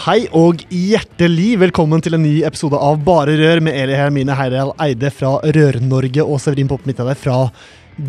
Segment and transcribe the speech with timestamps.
[0.00, 4.70] Hei og hjertelig velkommen til en ny episode av Bare Rør med Eli Hermine Heidal
[4.80, 7.34] Eide fra Rør-Norge og Severin Popp Midtøyde fra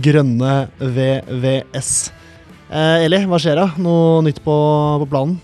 [0.05, 1.91] Grønne VVS.
[2.71, 3.67] Eh, Eli, hva skjer da?
[3.83, 4.55] Noe nytt på,
[5.03, 5.35] på planen?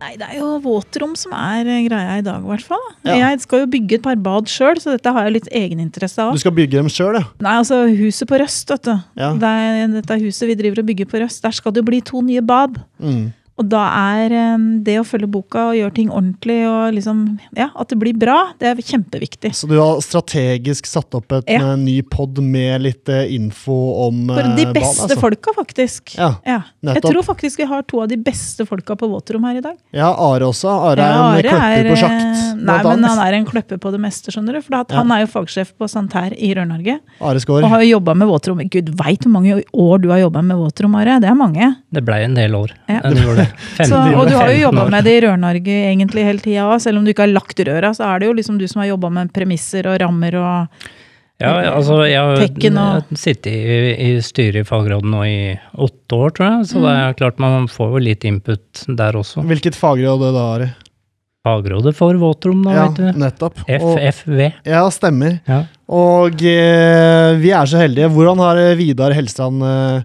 [0.00, 2.90] Nei, det er jo våtrom som er greia i dag, i hvert fall.
[3.04, 3.20] Ja.
[3.26, 6.32] Jeg skal jo bygge et par bad sjøl, så dette har jeg litt egeninteresse av.
[6.32, 7.26] Du skal bygge dem sjøl, ja?
[7.44, 8.94] Nei, altså huset på Røst, vet du.
[9.20, 9.34] Ja.
[9.36, 12.00] Det er, dette huset vi driver og bygger på Røst, der skal det jo bli
[12.00, 12.80] to nye bad.
[12.96, 13.26] Mm.
[13.56, 17.22] Og da er eh, det å følge boka og gjøre ting ordentlig og liksom
[17.56, 19.54] Ja, at det blir bra, det er kjempeviktig.
[19.56, 21.72] Så du har strategisk satt opp et Ja.
[21.72, 23.72] eh, ny pod med litt eh, info
[24.06, 25.20] om For de bad, beste altså.
[25.20, 26.16] folka, faktisk.
[26.18, 26.60] Ja, Ja.
[26.82, 29.76] Jeg tror faktisk vi har to av de beste folka på våtrom her i dag.
[29.92, 30.68] Ja, Are også.
[30.68, 32.60] Are er Ja, en Are kløpper er, på sjakt.
[32.60, 34.60] Nei, men han er en kløpper på det meste, skjønner du.
[34.62, 34.96] For at Ja.
[35.00, 37.00] han er jo fagsjef på Santær i Rør-Norge.
[37.20, 38.60] Og har jo jobba med våtrom.
[38.68, 41.18] Gud veit hvor mange år du har jobba med våtrom, Are.
[41.20, 41.76] Det er mange.
[41.92, 42.70] Det blei en del år.
[42.88, 43.00] Ja.
[43.00, 43.45] Det gjorde det.
[43.90, 46.78] Så, og du har jo 15 jobba med det i Rør-Norge egentlig hele tida òg.
[46.84, 48.90] Selv om du ikke har lagt røra, så er det jo liksom du som har
[48.94, 50.86] jobba med premisser og rammer og
[51.36, 55.34] Ja, altså, jeg har sittet i, i styret i fagrådet nå i
[55.84, 56.68] åtte år, tror jeg.
[56.70, 57.02] Så det Mm.
[57.10, 59.44] er klart man får jo litt input der også.
[59.44, 60.68] Hvilket fagråd er det da, Are?
[61.46, 63.20] Fagrådet for våtrom da, Ja, vet du.
[63.20, 63.60] nettopp.
[63.68, 64.40] Og, FFV.
[64.64, 65.36] ja, stemmer.
[65.46, 65.60] Ja.
[65.92, 68.08] Og eh, vi er så heldige.
[68.16, 70.00] Hvordan har eh, Vidar Helstrand eh,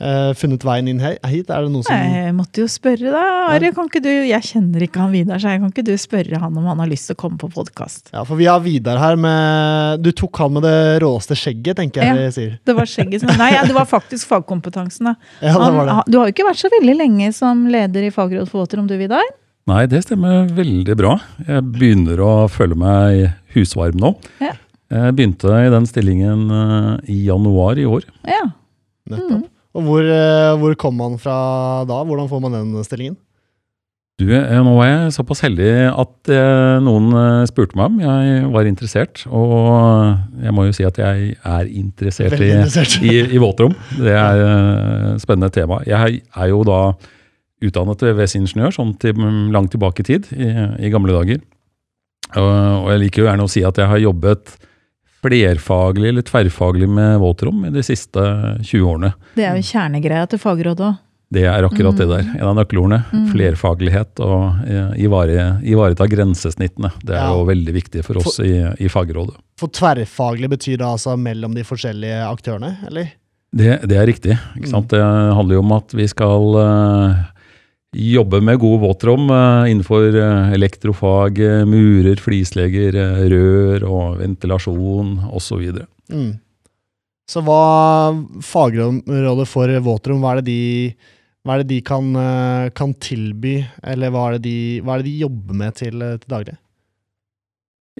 [0.00, 1.50] eh, funnet veien inn hit?
[1.50, 4.82] Er det noen som Jeg måtte jo spørre deg, Ari, Kan ikke du Jeg kjenner
[4.86, 7.16] ikke han Vidar, så jeg kan ikke du spørre han om han har lyst til
[7.16, 8.10] å komme på podkast?
[8.12, 12.02] Ja, for vi har Vidar her med Du tok han med det råeste skjegget, tenker
[12.02, 12.26] jeg Ja.
[12.28, 12.58] jeg sier.
[12.64, 15.14] Det var skjegget som Nei, ja, det var faktisk fagkompetansen, da.
[15.40, 15.92] Ja, det var det.
[16.00, 18.86] han- du har jo ikke vært så veldig lenge som leder i Fagrådet for våtrom,
[18.86, 19.22] du Vidar?
[19.66, 21.14] Nei, det stemmer veldig bra.
[21.46, 24.10] Jeg begynner å føle meg husvarm nå.
[24.40, 24.52] Ja.
[24.92, 28.04] Jeg begynte i den stillingen eh, i januar i år.
[28.28, 28.42] Ja.
[29.08, 29.48] Nettopp.
[29.74, 32.02] Og hvor, eh, hvor kom man fra da?
[32.06, 33.16] Hvordan får man den stillingen?
[34.20, 37.10] Du, eh, nå er jeg såpass heldig at eh, noen
[37.50, 39.24] spurte meg om jeg var interessert.
[39.26, 43.00] Og jeg må jo si at jeg er interessert i, interessert.
[43.02, 43.74] i, i våtrom.
[43.98, 45.80] Det er et spennende tema.
[45.88, 46.94] Jeg er jo da
[47.64, 49.18] utdannet VVS-ingeniør sånn til,
[49.50, 50.52] langt tilbake i tid, i,
[50.86, 51.42] i gamle dager.
[52.34, 52.46] Og,
[52.84, 54.54] og jeg liker jo gjerne å si at jeg har jobbet
[55.24, 58.20] flerfaglig eller tverrfaglig med våtrom i de siste
[58.62, 59.14] 20 årene.
[59.38, 61.00] Det er jo kjernegreia til fagrådet òg.
[61.34, 62.26] Det er akkurat det der.
[62.36, 63.00] En av nøkkelordene.
[63.10, 63.22] Mm.
[63.32, 66.92] Flerfaglighet og eh, ivare, ivareta grensesnittene.
[67.02, 67.32] Det er Ja.
[67.34, 69.34] jo veldig viktig for oss i, i fagrådet.
[69.58, 73.08] For tverrfaglig betyr det altså mellom de forskjellige aktørene, eller?
[73.54, 74.36] Det, det er riktig.
[74.60, 74.88] Ikke sant?
[74.92, 77.24] Det handler jo om at vi skal eh,
[77.94, 85.16] jobbe med gode våtrom eh, innenfor eh, elektrofag, eh, murer, flislegger, eh, rør og ventilasjon
[85.30, 85.62] osv.
[86.12, 86.32] Mm.
[87.30, 87.60] Så hva
[88.44, 90.96] fagrådet for våtrom, hva er det de,
[91.48, 92.10] er det de kan,
[92.76, 96.58] kan tilby, eller hva er de, hva er det de jobber med til, til daglig?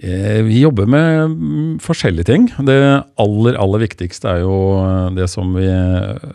[0.03, 2.47] Eh, Vi jobber med mm, forskjellige ting.
[2.67, 2.77] Det
[3.21, 5.67] aller, aller viktigste er jo eh, det som vi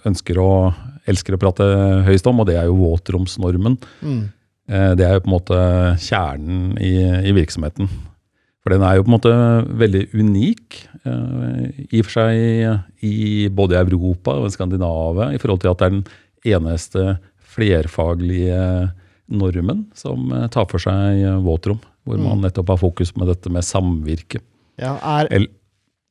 [0.09, 1.67] ønsker og elsker å prate
[2.07, 3.77] høyest om, og det er jo våtromsnormen.
[4.01, 4.23] Mm.
[4.71, 5.59] Eh, Det er jo på en måte
[6.01, 6.95] kjernen i,
[7.29, 7.91] i virksomheten.
[8.61, 9.35] For den er jo på en måte
[9.81, 15.81] veldig unik, i og for seg i både Europa og Skandinavia, i forhold til at
[15.81, 16.03] det er den
[16.45, 17.05] eneste
[17.55, 18.59] flerfaglige
[19.33, 21.81] normen som tar for seg våtrom.
[22.11, 22.27] Hvor Mm.
[22.27, 24.41] man nettopp har fokus med dette med samvirke.
[24.81, 25.51] Ja, er, El-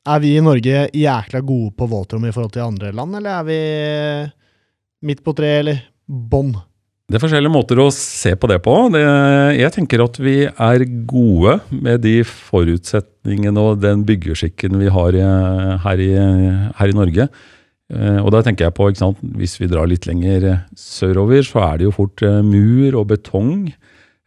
[0.07, 3.43] er vi i Norge jækla gode på våtrom i forhold til andre land, eller er
[3.49, 3.59] vi
[5.09, 6.55] midt på treet, eller bånn?
[7.09, 8.73] Det er forskjellige måter å se på det på.
[8.93, 9.01] Det,
[9.57, 15.17] jeg tenker at vi er gode med de forutsetningene og den byggeskikken vi har
[15.85, 16.11] her i,
[16.77, 17.25] her i Norge.
[17.89, 18.91] Eh, Og da tenker jeg på,
[19.39, 23.71] hvis vi drar litt lenger sørover, så er det jo fort eh, mur og betong.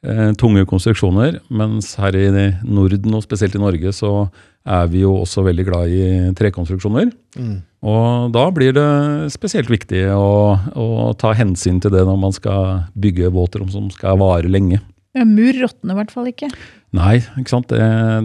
[0.07, 1.41] Eh, Tunge konstruksjoner.
[1.51, 2.29] Mens her i
[2.63, 4.29] Norden, og spesielt i Norge, så
[4.63, 6.05] er vi jo også veldig glad i
[6.39, 7.11] trekonstruksjoner.
[7.35, 7.57] Mm.
[7.83, 8.89] Og da blir det
[9.35, 10.89] spesielt viktig å, å
[11.19, 14.79] ta hensyn til det når man skal bygge våtrom som skal vare lenge.
[15.19, 16.49] Ja, mur råtner i hvert fall ikke.
[16.95, 17.73] Nei, ikke sant?
[17.73, 17.83] Det,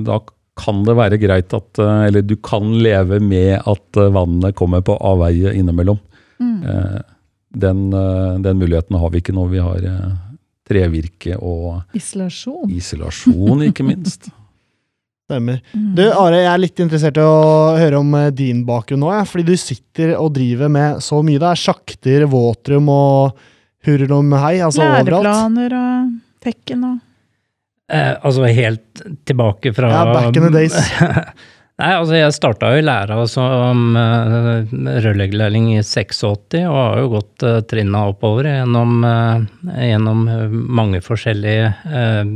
[0.07, 0.21] da
[0.57, 4.81] kan det være greit at eh, Eller du kan leve med at eh, vannet kommer
[4.85, 5.99] på avveie innimellom.
[6.41, 6.57] Mm.
[6.63, 6.97] Eh,
[7.57, 7.89] Den,
[8.43, 9.85] den muligheten har vi ikke når vi har
[10.67, 12.67] trevirke og Isolasjon.
[12.73, 14.29] isolasjon, ikke minst.
[15.27, 15.59] Stemmer.
[15.75, 15.89] Mm.
[15.97, 19.25] Du, Are, jeg er litt interessert i å høre om eh, din bakgrunn nå, ja,
[19.27, 21.41] fordi du sitter og driver med så mye.
[21.41, 23.43] Det er sjakter, våtrom og
[23.87, 25.27] hurlum hei, altså overalt.
[25.27, 27.03] Læreplaner og tekken og
[27.87, 30.73] Eh, altså helt tilbake fra Ja, back in the days.
[31.77, 34.63] Nei, altså jeg starta jo i læra som uh,
[35.05, 36.23] rørleggerlærling i 86,
[36.65, 39.43] og har jo gått uh, trinna oppover gjennom, eh,
[39.85, 41.67] gjennom eh, mange forskjellige
[41.99, 42.31] eh,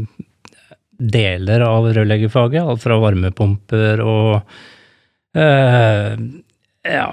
[1.01, 2.61] deler av rørleggerfaget.
[2.61, 4.53] Alt fra varmepumper og
[5.33, 6.21] eh,
[6.85, 7.09] ja,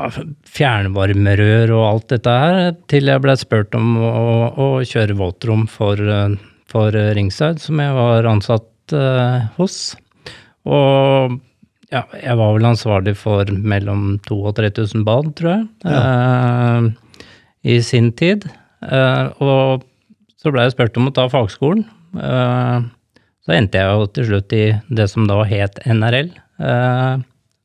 [0.58, 4.12] fjernvarmerør og alt dette her, til jeg ble spurt om å,
[4.52, 6.36] å kjøre våtrom for, eh,
[6.68, 9.80] for Ringside, som jeg var ansatt eh, hos.
[10.68, 11.40] Og
[11.88, 16.88] ja, jeg var vel ansvarlig for mellom 2000 og 3000 bad, tror jeg, eh,
[17.72, 18.44] i sin tid.
[18.78, 19.86] Uh, og
[20.38, 21.82] så ble jeg spurt om å ta fagskolen.
[22.14, 22.84] Uh,
[23.42, 24.64] så endte jeg jo til slutt i
[25.00, 26.28] det som da het NRL,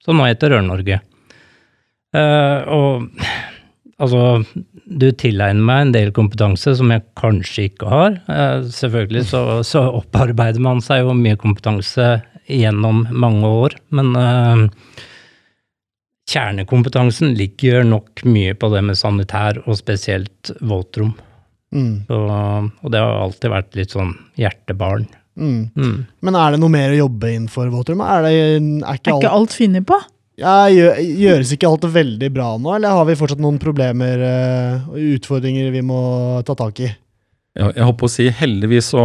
[0.03, 0.99] som nå heter Rør-Norge.
[2.13, 3.09] Og
[3.99, 4.21] altså,
[4.87, 8.15] du tilegner meg en del kompetanse som jeg kanskje ikke har.
[8.69, 12.13] Selvfølgelig så, så opparbeider man seg jo mye kompetanse
[12.49, 14.63] gjennom mange år, men uh,
[16.29, 21.13] kjernekompetansen ligger nok mye på det med sanitær, og spesielt våtrom.
[21.73, 22.17] Mm, Så,
[22.85, 25.07] og det har alltid vært litt sånn hjertebarn.
[25.35, 25.61] mm.
[25.75, 26.05] Mm.
[26.21, 28.01] Men er det noe mer å jobbe innenfor våtrom?
[28.05, 29.97] Er, det, er ikke Er ikke alt, alt funnet på?
[30.37, 34.93] ja, gjør, gjøres ikke alt veldig bra nå, eller har vi fortsatt noen problemer og
[34.93, 35.99] og utfordringer vi må
[36.45, 36.89] ta tak i?
[37.53, 39.01] Jeg håper å si heldigvis så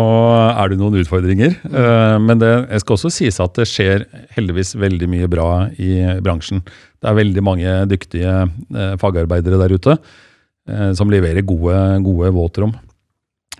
[0.48, 1.58] er det noen utfordringer.
[1.68, 6.16] eh, Men det jeg skal også sies at det skjer heldigvis veldig mye bra i
[6.24, 6.62] bransjen.
[6.96, 12.72] Det er veldig mange dyktige eh, fagarbeidere der ute eh, som leverer gode, gode våtrom.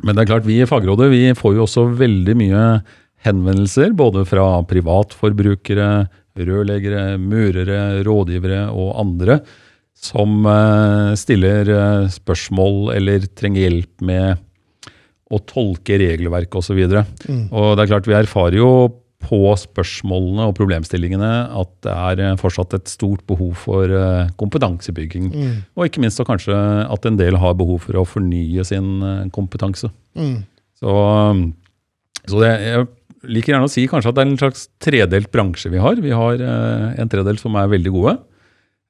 [0.01, 2.65] Men det er klart, vi i Fagrådet vi får jo også veldig mye
[3.29, 6.09] henvendelser, både fra privatforbrukere,
[6.39, 9.41] rørleggere, murere, rådgivere og andre,
[9.99, 10.47] som
[11.19, 11.67] stiller
[12.15, 14.45] spørsmål eller trenger hjelp med
[15.35, 16.79] å tolke regelverk osv.
[16.89, 17.45] Og, Mm.
[17.53, 18.71] og det er klart, vi erfarer jo
[19.29, 25.27] på spørsmålene og problemstillingene at det er eh, fortsatt et stort behov for eh, kompetansebygging.
[25.35, 25.57] Mm.
[25.77, 26.55] Og ikke minst så kanskje
[26.87, 29.91] at en del har behov for å fornye sin eh, kompetanse.
[30.15, 30.45] Mm.
[30.79, 30.95] Så,
[32.31, 32.87] så det, jeg
[33.35, 35.99] liker gjerne å si kanskje at det er en slags tredelt bransje vi har.
[35.99, 38.13] Vi har en tredel som er veldig gode.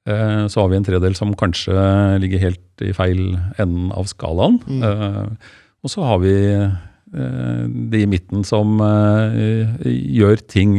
[0.05, 1.73] Så har vi en tredel som kanskje
[2.21, 3.23] ligger helt i feil
[3.59, 4.59] enden av skalaen.
[4.69, 5.33] Mm.
[5.79, 10.77] Eh, og så har vi eh, de i midten som eh, gjør ting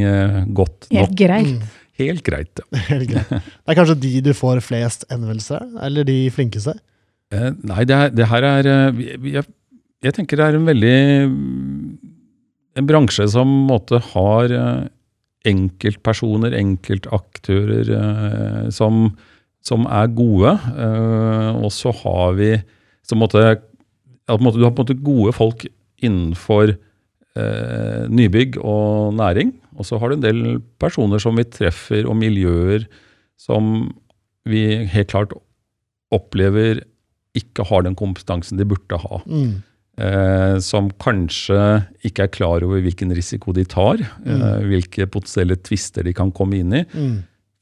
[0.53, 0.99] godt nok.
[1.01, 1.55] Helt greit.
[1.57, 1.77] Mm.
[2.01, 2.61] Helt greit.
[2.61, 2.79] ja.
[2.91, 3.33] Helt greit.
[3.33, 6.77] Det er kanskje de du får flest henvendelser av, eller de flinkeste?
[7.33, 9.03] Eh, nei, det, er, det her er eh,
[9.37, 9.45] jeg,
[10.03, 10.97] jeg tenker det er en veldig
[12.81, 14.89] En bransje som på en måte har eh,
[15.51, 19.09] enkeltpersoner, enkeltaktører, eh, som,
[19.65, 20.53] som er gode.
[20.77, 22.53] eh, og så har vi
[23.03, 23.45] som på en måte,
[24.31, 25.67] at måte, Du har på en måte gode folk
[26.01, 29.53] innenfor eh, nybygg og næring.
[29.77, 32.87] Og så har du en del personer som vi treffer, og miljøer
[33.41, 33.91] som
[34.49, 35.35] vi helt klart
[36.13, 36.83] opplever
[37.39, 39.21] ikke har den kompetansen de burde ha.
[39.27, 39.61] Mm.
[40.01, 41.61] Eh, som kanskje
[42.09, 44.01] ikke er klar over hvilken risiko de tar.
[44.01, 46.85] Eh, hvilke potensielle tvister de kan komme inn i.
[46.95, 47.19] Mm.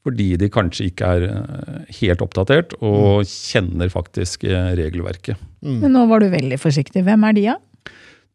[0.09, 5.37] Fordi de kanskje ikke er eh, helt oppdatert og kjenner faktisk eh, regelverket.
[5.61, 5.81] Mm.
[5.83, 7.03] Men nå var du veldig forsiktig.
[7.05, 7.57] Hvem er de, da?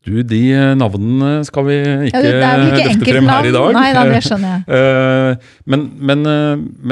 [0.05, 3.49] Du, de eh, navnene skal vi ikke, Ja, det er vel ikke løfte frem her
[3.49, 3.69] i dag.
[3.75, 4.63] Nei da, det skjønner jeg.
[4.79, 6.23] Eh, men, men,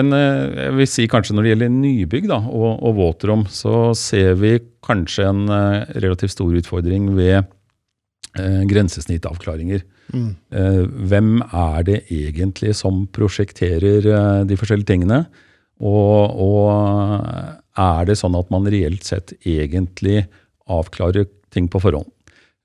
[0.01, 4.35] men jeg vil si kanskje når det gjelder nybygg da, og, og våtrom, så ser
[4.41, 5.45] vi kanskje en
[5.95, 7.45] relativt stor utfordring ved
[8.33, 9.85] grensesnittavklaringer.
[10.13, 10.31] Mm.
[10.53, 15.25] Eh, hvem er det egentlig som prosjekterer eh, de forskjellige tingene?
[15.83, 17.23] Og, og
[17.81, 20.27] er det sånn at man reelt sett egentlig
[20.71, 22.11] avklarer ting på forhånd?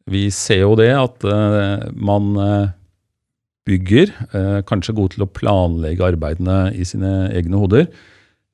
[0.07, 2.69] Vi ser jo det at eh, man eh,
[3.67, 7.89] bygger, eh, kanskje god til å planlegge arbeidene i sine egne hoder,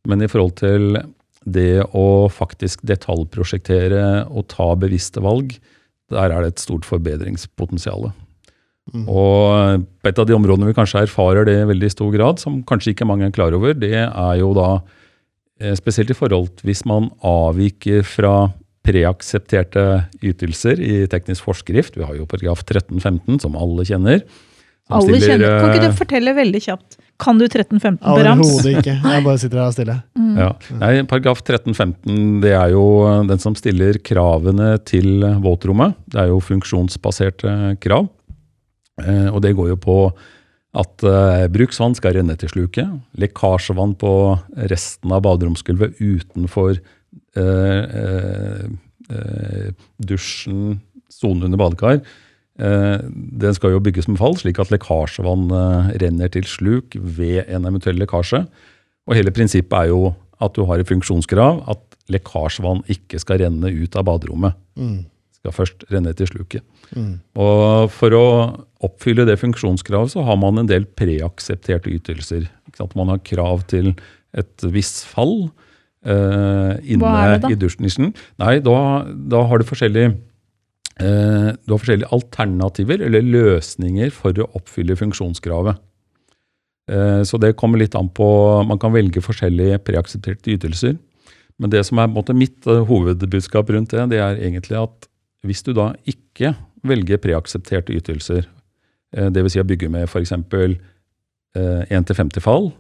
[0.09, 0.97] men i forhold til
[1.43, 5.53] det å faktisk detaljprosjektere og ta bevisste valg,
[6.13, 8.09] der er det et stort forbedringspotensial.
[8.91, 9.05] Mm.
[9.07, 12.91] Og et av de områdene vi kanskje erfarer det i veldig stor grad, som kanskje
[12.91, 14.67] ikke mange er klar over, det er jo da
[15.61, 18.35] eh, spesielt i forhold til hvis man avviker fra
[18.83, 19.83] preaksepterte
[20.23, 21.95] ytelser i teknisk forskrift.
[21.95, 24.25] Vi har jo paragraf 13-15, som alle kjenner.
[24.89, 25.55] som Alle stiller, kjenner.
[25.61, 26.97] Kan ikke eh, du fortelle veldig kjapt?
[27.23, 28.43] Kan du 13-15 på rams?
[28.43, 28.97] Overhodet ikke.
[28.99, 30.01] Jeg bare sitter her stille.
[30.23, 30.37] Mm.
[30.39, 30.49] Ja.
[30.79, 32.83] Nei, Paragraf 13-15 det er jo
[33.27, 35.93] den som stiller kravene til våtrommet.
[36.09, 38.07] Det er jo funksjonsbaserte krav.
[39.01, 39.97] Eh, og det går jo på
[40.73, 42.89] at eh, bruksvann skal renne til sluket.
[43.21, 44.13] Lekkasjevann på
[44.71, 46.79] resten av baderomsgulvet utenfor
[47.37, 48.65] eh, eh,
[49.13, 49.69] eh,
[50.01, 50.81] dusjen,
[51.13, 52.01] sonen under badekar.
[52.57, 52.97] Eh,
[53.43, 55.47] den skal jo bygges med fall, slik at lekkasjevann
[56.01, 58.45] renner til sluk ved en eventuell lekkasje.
[59.09, 61.81] Og hele prinsippet er jo at du har et funksjonskrav at
[62.11, 64.57] lekkasjevann ikke skal renne ut av baderommet.
[64.75, 65.03] Mm.
[65.43, 66.63] Skal først renne til sluket.
[66.95, 67.17] Mm.
[67.35, 68.25] Og for å
[68.87, 72.45] oppfylle det funksjonskravet, så har man en del preaksepterte ytelser.
[72.69, 72.95] Ikke sant?
[72.95, 73.91] Man har krav til
[74.31, 75.49] et visst fall
[76.07, 77.51] eh, inne Hva er det da?
[77.51, 78.13] i dusjnisjen.
[78.39, 78.77] Nei, da,
[79.35, 85.83] da har du forskjellige eh, du har forskjellige alternativer eller løsninger for å oppfylle funksjonskravet.
[86.87, 88.25] Eh, Så det kommer litt an på
[88.67, 90.97] Man kan velge forskjellige preaksepterte ytelser.
[91.59, 94.79] Men det som er på en måte mitt eh, hovedbudskap rundt det, det er egentlig
[94.87, 95.09] at
[95.43, 96.53] hvis du da ikke
[96.87, 98.45] velger preaksepterte ytelser,
[99.15, 99.51] eh, dvs.
[99.55, 100.33] Si å bygge med f.eks.
[101.53, 102.71] 1-50 fall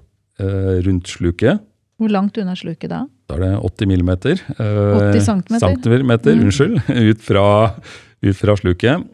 [0.41, 1.61] eh, rundt sluket,
[2.01, 3.03] Hvor langt unna sluket da?
[3.29, 4.39] da er det 80 millimeter.
[4.57, 5.67] eh, 80 centimeter.
[5.67, 6.43] centimeter, Mm.
[6.47, 6.79] unnskyld,
[7.11, 7.75] ut fra,
[8.23, 9.05] ut fra sluket.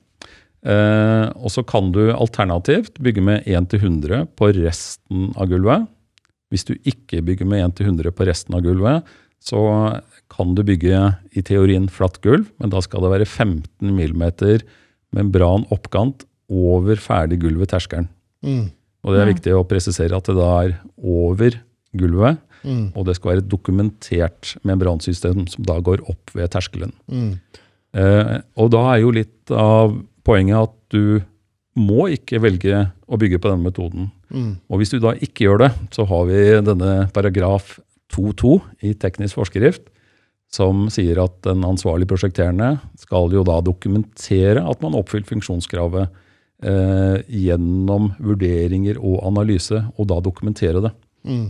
[0.63, 5.87] Eh, og så kan du alternativt bygge med 1-100 på resten av gulvet.
[6.51, 9.03] Hvis du ikke bygger med 1-100 på resten av gulvet,
[9.39, 14.61] så kan du bygge i teorien flatt gulv, men da skal det være 15 mm
[15.15, 18.07] membran oppkant over ferdig gulv ved terskelen.
[18.45, 18.69] Mm.
[19.03, 19.33] Og det er Ja.
[19.33, 21.51] viktig å presisere at det da er over
[21.95, 22.91] gulvet, Mm.
[22.95, 26.91] og det skal være et dokumentert membransystem som da går opp ved terskelen.
[27.09, 27.39] Mm.
[27.95, 31.21] Eh, og da er jo litt av poenget at du
[31.79, 34.11] må ikke velge å bygge på denne metoden.
[34.29, 34.57] Mm.
[34.69, 37.79] Og hvis du da ikke gjør det, så har vi denne paragraf
[38.13, 39.87] 2.2 i teknisk forskrift,
[40.49, 46.09] som sier at den ansvarlig prosjekterende skal jo da dokumentere at man oppfyller funksjonskravet
[46.65, 50.93] eh, gjennom vurderinger og analyse, og da dokumentere det.
[51.27, 51.47] Mm.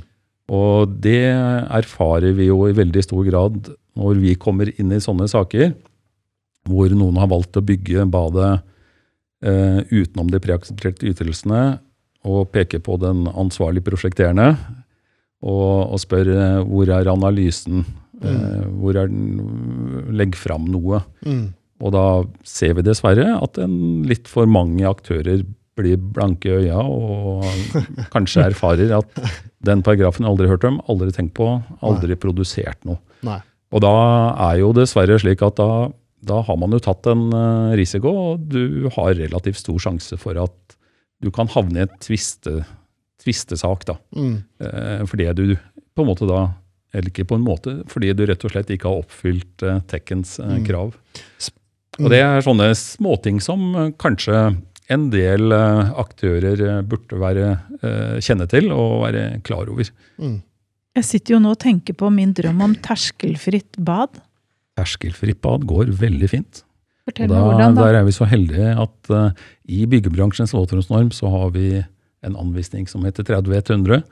[0.50, 5.30] Og det erfarer vi jo i veldig stor grad når vi kommer inn i sånne
[5.30, 5.72] saker,
[6.70, 8.51] hvor noen har valgt å bygge badet
[9.46, 11.80] eh, utenom de preaksepterte ytelsene,
[12.28, 14.58] og peker på den ansvarlig prosjekterende,
[15.39, 16.31] og, og spør
[16.67, 17.86] hvor er analysen,
[18.24, 21.01] eh, hvor er den, legg fram noe.
[21.25, 21.48] Mm.
[21.79, 22.05] Og da
[22.48, 25.46] ser vi dessverre at en litt for mange aktører
[25.79, 27.46] blir blanke i øya og
[28.13, 29.22] kanskje erfarer at
[29.63, 31.48] den paragrafen aldri hørt om, aldri tenkt på,
[31.86, 33.00] aldri produsert noe.
[33.24, 33.39] Nei.
[33.75, 33.93] Og da
[34.50, 35.89] er jo dessverre slik at da,
[36.25, 40.39] da har man jo tatt en eh, risiko, og du har relativt stor sjanse for
[40.41, 40.77] at
[41.24, 42.63] du kan havne i et tviste,
[43.24, 43.98] tvistesak, da.
[44.16, 44.36] Mm.
[44.64, 45.46] Eh, fordi du
[45.96, 46.48] på en måte da
[46.94, 50.40] eller ikke på en måte, fordi du rett og slett ikke har oppfylt eh, Tekkens
[50.42, 50.64] Mm.
[50.66, 50.96] krav.
[52.00, 54.56] Og det er sånne småting som kanskje
[54.90, 57.50] en del aktører burde være,
[58.24, 59.90] kjenne til og være klar over.
[60.18, 60.40] Mm.
[60.96, 64.16] Jeg sitter jo nå og tenker på min drøm om terskelfritt bad.
[64.80, 66.64] Terskelfritt bad går veldig fint.
[67.06, 67.86] Fortell meg da, hvordan, da.
[67.86, 69.14] Der er vi så heldige at
[69.68, 71.84] i byggebransjens våtromsnorm så har vi
[72.26, 74.04] en anvisning som heter 30-100.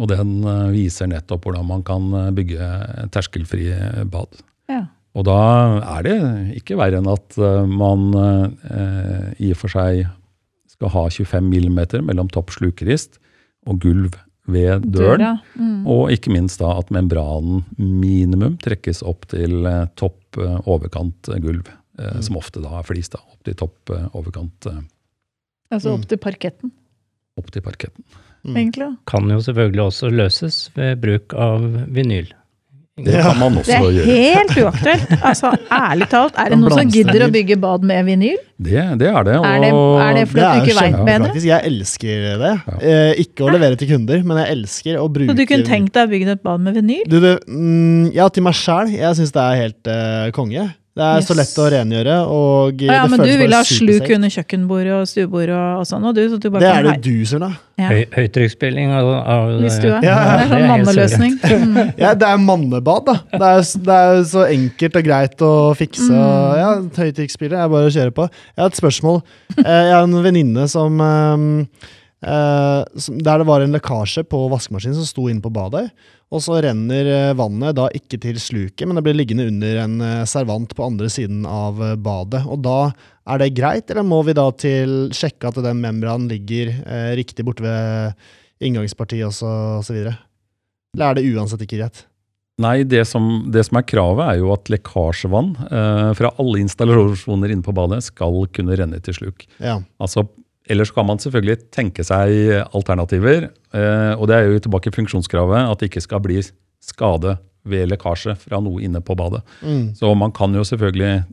[0.00, 2.68] Og den eh, viser nettopp hvordan man kan eh, bygge
[3.14, 4.40] terskelfrie bad.
[4.70, 4.86] Ja.
[5.14, 5.36] Og da
[5.98, 6.16] er det
[6.58, 10.06] ikke verre enn at eh, man eh, i og for seg
[10.74, 13.20] skal ha 25 mm mellom topp slukerist
[13.70, 14.16] og gulv
[14.50, 15.22] ved døren.
[15.22, 15.30] Døra.
[15.56, 15.86] Mm.
[15.88, 21.38] Og ikke minst da at membranen minimum trekkes opp til eh, topp eh, overkant eh,
[21.40, 21.70] gulv.
[22.02, 23.22] eh, Som ofte da er flis, da.
[23.30, 24.82] Opp til topp eh, overkant eh,
[25.72, 25.94] Altså Mm.
[26.02, 26.70] opp til parketten,
[27.40, 28.04] opp til parketten.
[28.44, 28.56] Mm.
[28.60, 28.88] egentlig.
[29.08, 32.32] Kan jo selvfølgelig også løses ved bruk av vinyl.
[32.94, 34.04] Det kan man også gjøre.
[34.06, 34.34] Det er gjøre.
[34.36, 35.14] helt uaktuelt.
[35.30, 38.36] Altså, ærlig talt, er det noen som gidder å bygge bad med vinyl?
[38.54, 39.38] Det, det er det.
[39.40, 41.00] Er det, er det fordi er du ikke veit bedre?
[41.00, 41.48] kjempepraktisk.
[41.48, 42.52] Jeg elsker det.
[42.68, 42.76] Ja.
[42.92, 45.96] Eh, ikke å levere til kunder, men jeg elsker å bruke Så du kunne tenkt
[45.96, 47.02] deg å bygge et bad med vinyl?
[47.10, 48.94] Du, du, mm, ja, til meg sjæl.
[48.94, 50.68] Jeg syns det er helt eh, konge.
[50.94, 54.04] Det er så lett å rengjøre, og ah, ja, det men du vil ha sluk
[54.14, 56.94] under kjøkkenbordet og stuebordet og, og sånn, og du, så du bare Det er det
[57.02, 57.56] du som er.
[57.82, 57.88] Ja.
[57.90, 59.64] Høy, høytrykksspilling av, av I.
[59.66, 61.34] Ja, det er sånn manneløsning.
[61.64, 61.90] Mm.
[61.98, 63.14] Ja, det er mannebad, da.
[63.32, 66.06] Det er, det er så enkelt og greit å fikse.
[66.06, 66.54] Mm.
[66.60, 66.70] Ja,
[67.02, 68.28] Høytrykksspiller er bare å kjøre på.
[68.54, 69.20] Jeg har et spørsmål.
[69.58, 71.90] Eh, Jeg har en venninne som, eh,
[72.30, 75.88] eh, som Der det var en lekkasje på vaskemaskinen som sto inne på badet.
[76.34, 80.00] Og så renner eh, vannet da ikke til sluket, men det blir liggende under en
[80.02, 82.42] eh, servant på andre siden av eh, badet.
[82.50, 82.78] Og da
[83.30, 87.46] er det greit, eller må vi da til sjekke at den membranen ligger eh, riktig
[87.46, 88.18] borte ved
[88.64, 90.16] inngangspartiet og så, videre?
[90.96, 92.02] Eller er det uansett ikke greit?
[92.62, 97.54] Nei, det som, det som er kravet, er jo at lekkasjevann eh, fra alle installasjoner
[97.54, 99.46] inne på badet skal kunne renne til sluk.
[99.58, 99.80] Ja.
[100.02, 100.26] Altså,
[100.70, 103.50] ellers kan man selvfølgelig tenke seg alternativer.
[103.74, 106.40] Eh, og det er jo tilbake i funksjonskravet at det ikke skal bli
[106.84, 107.36] skade
[107.68, 109.42] ved lekkasje fra noe inne på badet.
[109.64, 109.94] Mm.
[109.96, 111.24] Så man kan jo selvfølgelig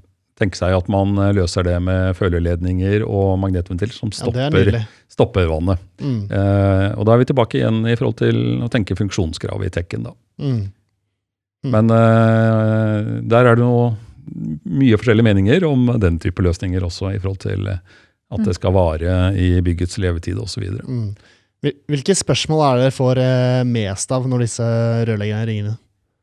[0.42, 4.84] tenke seg at man eh, løser det med føleledninger og magnetventil som er stopper, ja,
[5.12, 5.82] stopper vannet.
[6.02, 6.22] Mm.
[6.28, 10.08] Eh, og da er vi tilbake igjen i forhold til å tenke funksjonskravet i tekken.
[10.10, 10.16] da.
[10.42, 10.62] Mm.
[11.62, 11.74] Mm.
[11.76, 13.92] Men eh, der er det noe
[14.72, 17.82] mye forskjellige meninger om den type løsninger også, i forhold til eh,
[18.32, 20.64] at det skal vare i byggets levetid osv.
[20.88, 21.08] Mm.
[21.62, 24.68] Hvil- Hvilke spørsmål er det dere får eh, mest av når disse
[25.10, 25.76] rørleggerne ringer?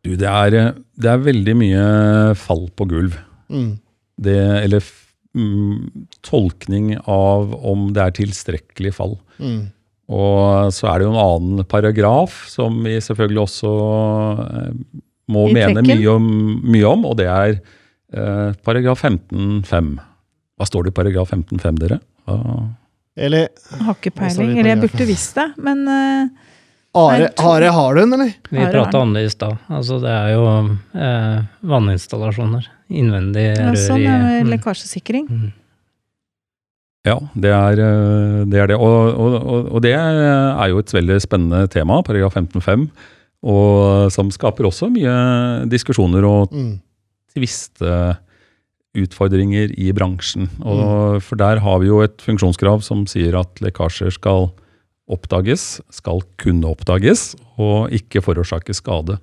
[0.06, 1.84] Du, det er, eh, det er veldig mye
[2.40, 3.18] fall på gulv.
[3.52, 3.74] Mm.
[4.18, 4.82] Det, eller
[5.38, 9.14] mm, tolkning av om det er tilstrekkelig fall.
[9.38, 9.68] Mm.
[10.08, 13.72] Og så er det jo en annen paragraf som vi selvfølgelig også
[14.48, 14.70] eh,
[15.28, 16.28] må I mene mye om,
[16.64, 19.90] mye om, og det er eh, paragraf 15-5.
[20.58, 22.00] Hva står det i paragraf 15-5, dere?
[22.28, 22.58] Hva?
[23.18, 23.48] Eller
[23.82, 24.52] Har ikke peiling.
[24.54, 26.48] Eller jeg burde visst det, men uh,
[26.98, 28.32] Are, Are har du den, eller?
[28.48, 29.58] Vi prata om det i stad.
[29.68, 30.44] Altså, det er jo
[30.96, 32.68] eh, vanninstallasjoner.
[32.88, 34.52] Innvendig ja, rør sånn i er mm.
[34.54, 35.26] lekkasjesikring.
[35.28, 35.50] Mm.
[37.10, 38.62] ja, det er eh, det.
[38.64, 38.78] Er det.
[38.80, 42.88] Og, og, og, og det er jo et veldig spennende tema, paragraf 15-5,
[43.52, 45.14] og som skaper også mye
[45.70, 46.78] diskusjoner og Mm.
[48.96, 50.48] Tvisteutfordringer i bransjen.
[50.62, 54.50] Og, For der har vi jo et funksjonskrav som sier at lekkasjer skal
[55.08, 59.18] oppdages, skal kunne oppdages, og ikke forårsake skade.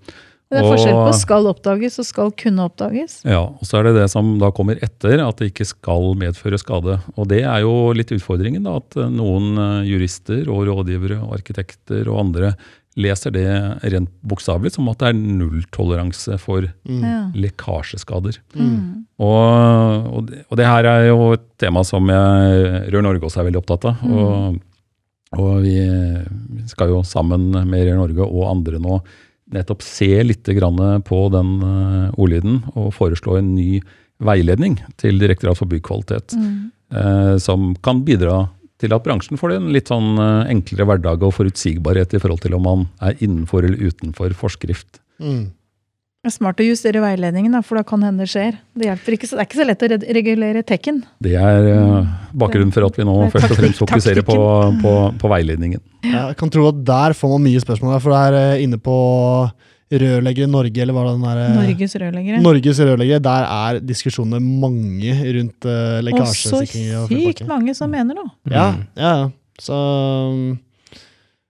[0.45, 3.17] Det er forskjell på skal oppdages og skal kunne oppdages.
[3.25, 6.59] Ja, og så er det det som da kommer etter, at det ikke skal medføre
[6.61, 6.99] skade.
[7.17, 12.05] Og det er jo litt utfordringen, da, at noen eh, jurister og rådgivere og arkitekter
[12.11, 12.53] og andre
[12.95, 13.45] leser det
[13.91, 17.33] rent bokstavelig som at det er nulltoleranse for Mm.
[17.35, 18.37] Lekkasjeskader.
[18.55, 19.05] Mm.
[19.19, 23.41] Og, og, det, og det her er jo et tema som jeg, Rør Norge også
[23.41, 24.01] er veldig opptatt av.
[24.05, 24.15] Mm.
[24.15, 24.57] Og,
[25.41, 25.75] og vi
[26.71, 28.99] skal jo sammen med Rør Norge og andre nå
[29.55, 33.81] nettopp se litt grann på den eh, ordlyden og foreslå en ny
[34.25, 36.71] veiledning til Direktoratet for byggkvalitet, Mm.
[36.95, 38.45] eh, som kan bidra
[38.85, 42.57] til at bransjen får en litt sånn eh, enklere hverdag og forutsigbarhet i forhold til
[42.57, 45.01] om man er innenfor eller utenfor forskrift.
[45.19, 45.49] Mm.
[46.25, 48.55] Det er smart å justere veiledningen, da, for da kan hende det skjer.
[48.73, 51.03] Det hjelper ikke, så det er ikke så lett å regulere tekken.
[51.21, 54.37] Det er eh, bakgrunnen for at vi nå Det først og fremst fokuserer på,
[54.81, 55.83] på, på veiledningen.
[56.01, 58.97] Jeg kan tro at der får man mye spørsmål, for det er eh, inne på
[59.85, 62.41] Rørleggere Norge, eller hva det den der, eh, Norges rørleggere.
[62.41, 68.31] Norges rørleggere, der er diskusjonene mange rundt uh, Og så sykt mange som mener noe.
[68.49, 68.87] Ja, Mm.
[68.97, 69.29] ja, ja.
[69.61, 69.75] Så
[70.33, 70.59] um,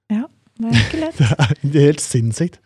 [0.10, 1.18] Det er ikke lett.
[1.64, 2.60] det er helt sinnssykt.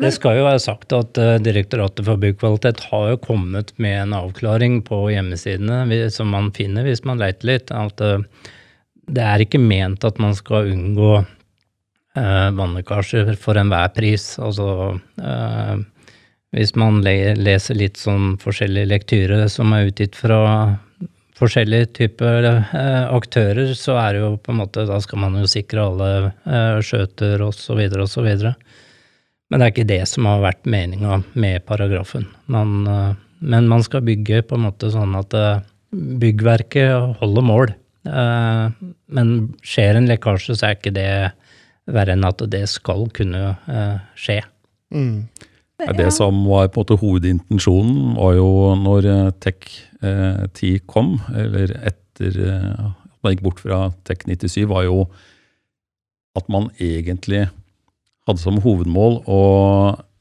[0.00, 4.14] Det skal jo være sagt at eh, Direktoratet for byggkvalitet har jo kommet med en
[4.16, 7.72] avklaring på hjemmesidene som man finner hvis man leter litt.
[7.74, 8.24] At eh,
[9.10, 11.18] det er ikke ment at man skal unngå
[12.16, 14.34] vannlekkasjer for enhver pris.
[14.42, 15.76] Altså eh,
[16.56, 20.40] hvis man le leser litt sånn forskjellige lektyre som er utgitt fra
[21.40, 25.48] forskjellige typer eh, aktører, så er det jo på en måte Da skal man jo
[25.48, 27.86] sikre alle skjøter osv.
[28.02, 28.30] osv.
[29.50, 32.28] Men det er ikke det som har vært meninga med paragrafen.
[32.46, 37.74] Man, eh, men man skal bygge på en måte sånn at eh, byggverket holder mål.
[38.06, 38.66] Eh,
[39.10, 39.30] Men
[39.66, 41.10] skjer en lekkasje, så er ikke det
[41.94, 44.40] verre enn at det skal kunne eh, skje.
[44.94, 45.28] Mm.
[45.80, 49.70] Ja, Det som var på en måte hovedintensjonen, var jo når eh, Tech
[50.02, 55.04] eh, 10 kom, eller etter eh, at man gikk bort fra Tech 97, var jo
[56.38, 57.48] at man egentlig
[58.28, 59.40] hadde som hovedmål å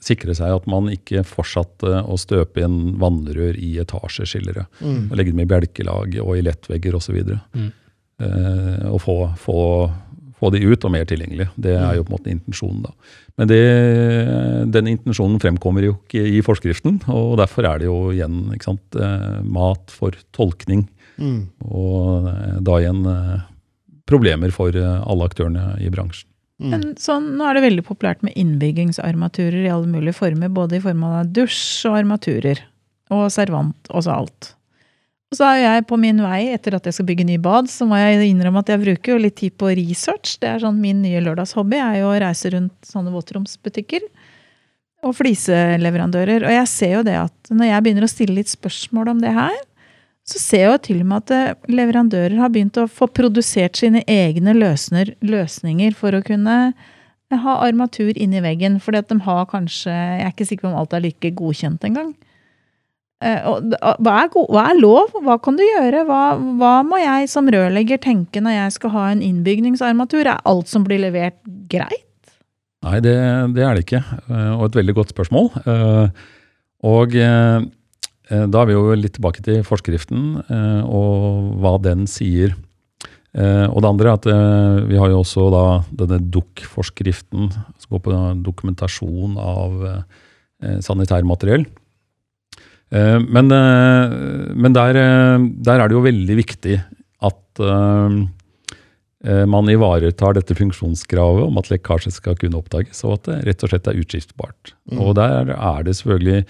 [0.04, 4.66] sikre seg at man ikke fortsatte å støpe inn vannrør i etasjeskillere.
[4.80, 5.10] Mm.
[5.10, 7.20] Og legge dem i bjelkelag og i lettvegger osv.
[7.52, 7.70] Mm.
[8.24, 9.60] Eh, og få, få,
[10.40, 11.50] få de ut og mer tilgjengelig.
[11.60, 12.86] Det er jo på en måte intensjonen.
[12.86, 12.94] da.
[13.40, 13.60] Men det,
[14.76, 19.00] den intensjonen fremkommer jo ikke i forskriften, og derfor er det jo igjen ikke sant,
[19.00, 20.88] eh, mat for tolkning.
[21.20, 21.46] Mm.
[21.68, 23.38] Og eh, da igjen eh,
[24.10, 26.28] problemer for alle aktørene i bransjen.
[26.60, 26.72] Mm.
[26.74, 30.84] Men sånn, nå er det veldig populært med innbyggingsarmaturer i alle mulige former, både i
[30.84, 32.64] form av dusj og armaturer.
[33.16, 34.54] Og servant, og så alt.
[35.30, 37.86] Og så er jeg på min vei, etter at jeg skal bygge ny bad, så
[37.86, 40.40] må jeg innrømme at jeg bruker jo litt tid på research.
[40.42, 44.08] Det er sånn min nye lørdagshobby, er jo å reise rundt sånne våtromsbutikker.
[45.00, 46.44] og fliseleverandører.
[46.44, 49.32] Og jeg ser jo det at når jeg begynner å stille litt spørsmål om det
[49.32, 49.54] her,
[50.28, 53.80] så ser jeg jo til og med at eh, leverandører har begynt å få produsert
[53.80, 58.76] sine egne løsner, løsninger for å kunne eh, ha armatur inni veggen.
[58.84, 61.88] Fordi at de har kanskje Jeg er ikke sikker på om alt er like godkjent
[61.88, 62.12] engang.
[62.12, 62.29] D-
[63.20, 65.12] Hva er, hva er lov?
[65.26, 66.06] Hva kan du gjøre?
[66.08, 66.22] Hva,
[66.60, 70.24] hva må jeg som rørlegger tenke når jeg skal ha en innbygningsarmatur?
[70.24, 71.36] Er alt som blir levert,
[71.72, 72.06] greit?
[72.86, 73.18] Nei, det,
[73.58, 74.00] det er det ikke,
[74.32, 75.50] eh, og et veldig godt spørsmål.
[75.68, 76.28] Eh,
[76.88, 77.58] Og eh,
[78.32, 82.56] eh, da er vi jo litt tilbake til forskriften eh, og hva den sier.
[83.36, 85.66] Eh, Og det andre er at eh, vi har jo også da
[86.06, 88.16] denne DUK-forskriften, som går på
[88.48, 91.68] dokumentasjon av eh, sanitærmateriell.
[92.92, 96.82] Eh, Men, eh, men der, eh, der er det jo veldig viktig
[97.22, 97.46] at
[99.20, 103.70] man ivaretar dette funksjonskravet om at lekkasje skal kunne oppdages, og at det rett og
[103.74, 104.72] slett er utskiftbart.
[104.96, 106.46] Og der er det selvfølgelig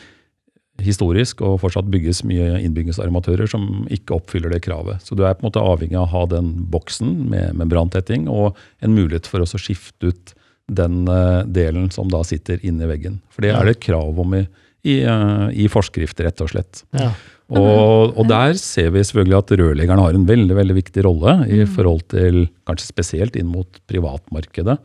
[0.78, 5.02] historisk og fortsatt bygges mye innbyggingsarmatører som ikke oppfyller det kravet.
[5.02, 8.56] Så du er på en måte avhengig av å ha den boksen med membrantetting og
[8.86, 10.36] en mulighet for å skifte ut
[10.70, 11.10] den
[11.50, 13.18] delen som da sitter inni veggen.
[13.34, 14.46] For det er det et krav om i,
[14.88, 16.84] i, eh, i forskrift, rett og slett.
[16.96, 17.12] Ja.
[17.50, 21.64] Og, og der ser vi selvfølgelig at rørleggeren har en veldig veldig viktig rolle i
[21.66, 24.78] forhold til kanskje spesielt inn mot privatmarkedet.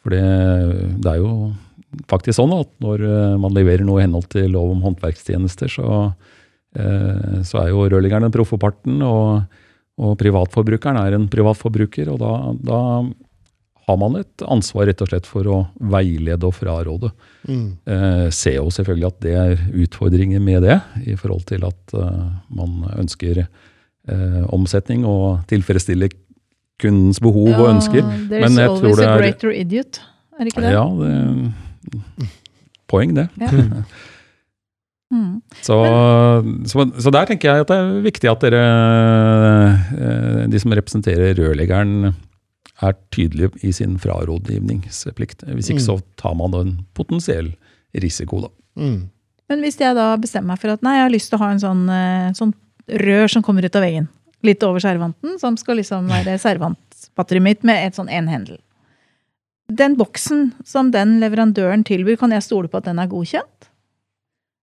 [0.00, 0.22] For det,
[1.04, 1.52] det er jo
[2.08, 6.00] faktisk sånn at når eh, man leverer noe i henhold til lov om håndverkstjenester, så,
[6.78, 9.44] eh, så er jo rørleggeren den proffe parten, og,
[10.00, 12.14] og privatforbrukeren er en privatforbruker.
[12.14, 12.32] Og da,
[12.64, 12.80] da
[13.86, 17.12] har man et ansvar rett og slett for å veilede og fraråde.
[17.46, 17.66] Mm.
[17.86, 22.24] Eh, ser jo selvfølgelig at det er utfordringer med det, i forhold til at eh,
[22.58, 26.10] man ønsker eh, omsetning og tilfredsstille
[26.82, 28.02] kundens behov og ønsker.
[28.32, 30.02] Men jeg tror det a er greater idiot.
[30.36, 30.74] Er det ikke det?
[30.74, 32.28] Ja, det,
[32.90, 33.30] poeng det.
[33.40, 33.54] Ja.
[35.06, 35.36] Mm.
[35.62, 35.76] Så,
[36.66, 38.62] så, så der tenker jeg at det er viktig at dere,
[39.94, 42.08] eh, de som representerer rørleggeren,
[42.82, 45.44] er tydelig i sin frarådgivningsplikt.
[45.48, 45.86] Hvis ikke Mm.
[45.86, 47.54] så tar man en potensiell
[47.94, 48.48] risiko, da.
[48.76, 49.08] Mm.
[49.48, 51.50] Men hvis jeg da bestemmer meg for at nei, jeg har lyst til å ha
[51.52, 52.52] en sånn, eh, sånn
[52.88, 54.08] rør som kommer ut av veggen,
[54.42, 58.58] litt over servanten, som skal liksom være servantbatteriet mitt med et sånn en hendel.
[59.68, 63.70] Den boksen som den leverandøren tilbyr, kan jeg stole på at den er godkjent?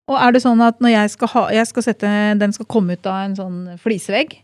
[0.08, 2.94] Og er det sånn at når jeg skal, ha, jeg skal sette, den skal komme
[2.94, 4.38] ut av en sånn flisevegg,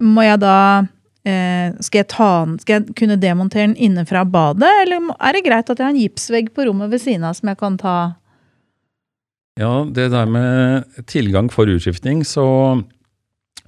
[0.00, 0.86] må jeg da
[1.28, 5.32] eh, skal, jeg ta, den- skal jeg kunne demontere den inne fra badet, eller er
[5.38, 7.78] det greit at jeg har en gipsvegg på rommet ved siden av som jeg kan
[7.80, 7.96] ta
[9.60, 12.44] Ja, det der med tilgang for utskiftning, så,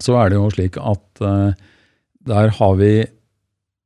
[0.01, 1.53] så er det jo slik at eh,
[2.25, 2.93] der har vi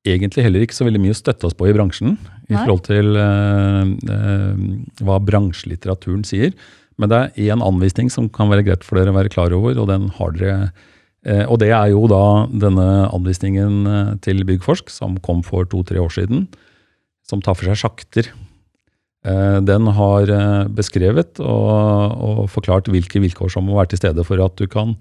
[0.07, 2.15] egentlig heller ikke så veldig mye å støtte oss på i bransjen,
[2.49, 2.61] i Nei.
[2.63, 6.55] forhold til eh, eh, hva bransjelitteraturen sier.
[6.99, 9.75] Men det er én anvisning som kan være greit for dere å være klar over,
[9.79, 10.71] og den har dere
[11.51, 16.13] og det er jo da denne anvisningen eh, til Byggforsk, som kom for to-tre år
[16.15, 16.47] siden,
[17.27, 18.31] som tar for seg sjakter.
[19.27, 24.25] Eh, Den har eh, beskrevet og, og forklart hvilke vilkår som må være til stede
[24.25, 24.95] for at du kan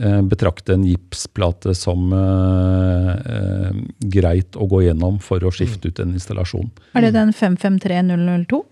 [0.00, 3.78] eh, betrakte en gipsplate som eh, eh,
[4.16, 6.72] greit å gå gjennom for å skifte ut en installasjon.
[6.96, 8.64] Er det den 553002?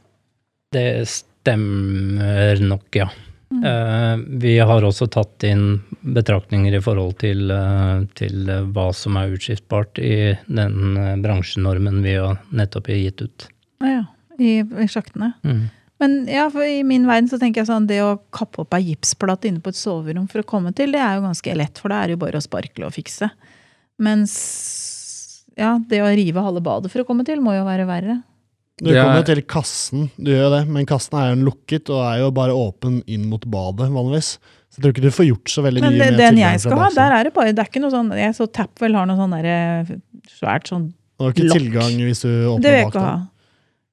[0.74, 3.06] Det stemmer nok, ja.
[3.50, 9.36] Eh, vi har også tatt inn betraktninger i forhold til, eh, til hva som er
[9.36, 13.48] utskiftbart i den eh, bransjenormen vi har nettopp gitt ut.
[13.84, 14.02] Ja,
[14.38, 15.32] i, i sjaktene.
[15.46, 15.68] Mm.
[16.02, 18.90] Men ja, for i min verden så tenker jeg sånn, det å kappe opp ei
[18.90, 21.92] gipsplate inne på et soverom for å komme til, det er jo ganske lett, for
[21.92, 23.30] da er det jo bare å sparkle og fikse.
[24.02, 24.34] Mens
[25.56, 28.18] ja, det å rive halve badet for å komme til, må jo være verre.
[28.76, 32.02] Du er- kommer jo til kassen, du gjør det, men kassen er jo lukket og
[32.04, 34.36] er jo bare åpen inn mot badet, vanligvis.
[34.68, 36.78] Så jeg tror ikke du får gjort så veldig Men mye Men den jeg skal
[36.78, 39.16] ha, der er det bare, det er ikke noe sånn, jeg så Tapwell har noe
[39.16, 39.96] sånn der,
[40.28, 41.56] svært sånn, Du har ikke lokk.
[41.56, 42.28] tilgang hvis du
[42.60, 43.16] det vil jeg ikke ha.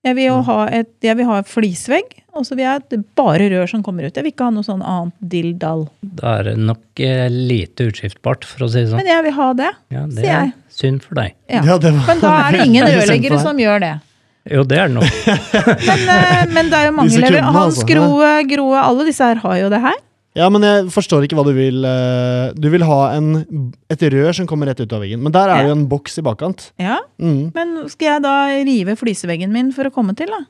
[0.03, 2.97] Jeg vil jo ha et, jeg vil ha et flisvegg, og så vil jeg ha
[3.15, 4.13] bare rør som kommer ut.
[4.13, 5.85] Jeg vil ikke ha noe sånn annet dill-dall.
[6.03, 8.99] Da er det nok eh, lite utskiftbart, for å si det sånn.
[8.99, 9.69] Men jeg vil ha det.
[9.95, 10.53] Ja, det sier er jeg.
[10.75, 11.31] synd for deg.
[11.47, 11.61] Ja.
[11.63, 13.93] Ja, det var Men da er det ingen rørleggere som gjør det.
[14.51, 15.19] Jo, det er det nok.
[15.87, 17.45] Men, eh, men det er jo mange Disse lever.
[17.55, 17.85] Hans altså.
[17.87, 20.01] Groe, Groe, alle disse her har jo det her.
[20.35, 21.83] Ja, men jeg forstår ikke hva du vil.
[21.85, 23.27] eh, Du vil ha en,
[23.93, 25.21] et rør som kommer rett ut av veggen.
[25.21, 26.71] Men der er det jo en boks i bakkant.
[26.81, 27.51] Ja, Mm.
[27.55, 28.33] Men skal jeg da
[28.65, 30.41] rive fliseveggen min for å komme til, da?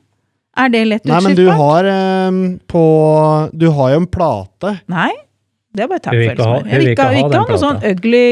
[0.63, 2.83] Er det lett Nei, men du har eh, på
[3.57, 4.79] Du har jo en plate.
[4.89, 5.11] Nei.
[5.73, 7.79] Det er bare takk for ikke Jeg vil ikke, ikke ha ikke ha noe sånn
[7.89, 8.25] ugly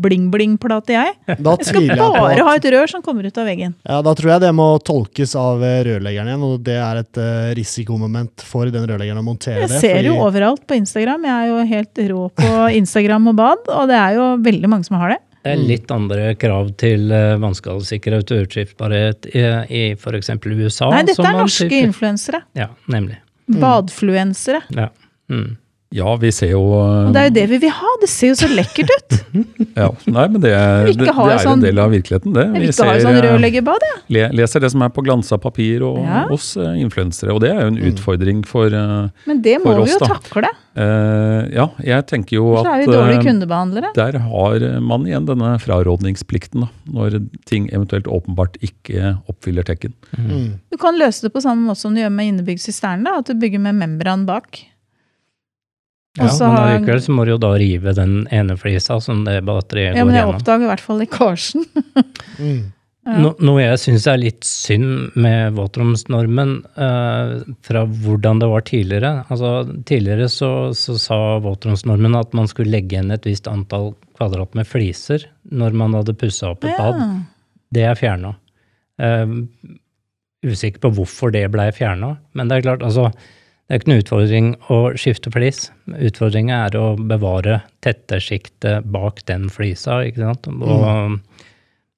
[0.00, 1.14] bling-bling-plate, jeg.
[1.44, 3.76] Da Jeg skal bare jeg ha et rør som kommer ut av veggen.
[3.86, 7.20] ja, Da tror jeg det må tolkes av eh, rørleggeren igjen, og det er et
[7.20, 9.80] uh, risikomoment for den rørleggeren å montere Jeg det.
[9.84, 11.26] ser jo overalt på Instagram.
[11.30, 14.88] Jeg er jo helt rå på Instagram og bad, og det er jo veldig mange
[14.88, 15.20] som har det.
[15.40, 20.34] Det er litt andre krav til uh, vannskadesikkerhet og utskiftbarhet i, i f.eks.
[20.36, 20.90] USA.
[20.92, 22.42] Nei, dette som er norske influensere.
[22.58, 23.20] Ja, nemlig.
[23.50, 24.64] Badfluensere.
[24.74, 24.90] Ja.
[25.30, 25.54] Mm.
[25.90, 27.88] Ja, vi ser jo Og det er jo det vi vil ha!
[27.98, 29.14] Det ser jo så lekkert ut!
[29.80, 32.44] ja, Nei, men det, det, det er sånn- en del av virkeligheten, det.
[32.54, 36.22] Vi ser, sånn eh, rørleggerbad, le, leser det som er på glansa papir og, Ja.
[36.30, 39.82] hos eh, influensere, og det er jo en utfordring for eh, Men det må For
[39.82, 40.12] vi oss, jo da.
[40.14, 40.54] takle.
[40.78, 43.90] Uh, Ja, jeg tenker jo Så at er vi dårlige eh, kundebehandlere.
[43.98, 47.18] der har man igjen denne frarådningsplikten, da, når
[47.50, 49.98] ting eventuelt åpenbart ikke oppfyller tekken.
[50.14, 50.60] Mm.
[50.70, 53.34] Du kan løse det på samme måte som du gjør med innebygd sisterne, at du
[53.34, 54.62] bygger med membran bak.
[56.18, 59.36] Ja, men har- allikevel så må du jo da rive den ene flisa som det
[59.46, 60.40] batteriet Ja, går men jeg gjennom.
[60.40, 61.64] oppdager i hvert fall lekkasjen.
[62.40, 62.60] Mm.
[63.06, 63.16] Ja.
[63.18, 67.30] No, noe jeg syns er litt synd med våtromsnormen eh,
[67.64, 69.24] fra hvordan det var tidligere.
[69.32, 69.50] Altså,
[69.88, 74.68] tidligere så, så sa våtromsnormen at man skulle legge igjen et visst antall kvadrat med
[74.68, 77.00] fliser når man hadde pussa opp et bad.
[77.00, 77.08] Ja.
[77.72, 78.34] Det er fjerna.
[80.44, 83.10] usikker på hvorfor det blei fjerna, men det er klart, altså
[83.70, 85.68] det er ikke noen utfordring å skifte flis.
[85.86, 90.48] Utfordringa er å bevare tette sjiktet bak den flisa, ikke sant.
[90.50, 91.20] Og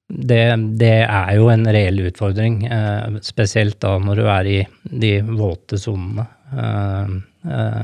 [0.05, 0.43] det,
[0.77, 5.79] det er jo en reell utfordring, eh, spesielt da når du er i de våte
[5.81, 6.27] sonene.
[6.53, 7.17] Eh,
[7.57, 7.81] eh,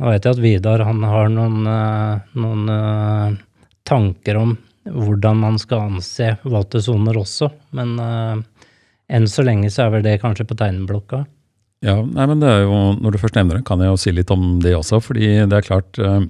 [0.00, 3.36] nå vet jeg at Vidar han har noen, eh, noen eh,
[3.92, 4.56] tanker om
[4.88, 8.66] hvordan man skal anse våte soner også, men eh,
[9.12, 11.26] enn så lenge så er vel det kanskje på tegneblokka.
[11.82, 14.12] Ja, nei, men det er jo, Når du først nevner det, kan jeg jo si
[14.14, 15.00] litt om det også.
[15.02, 16.20] fordi det er klart eh,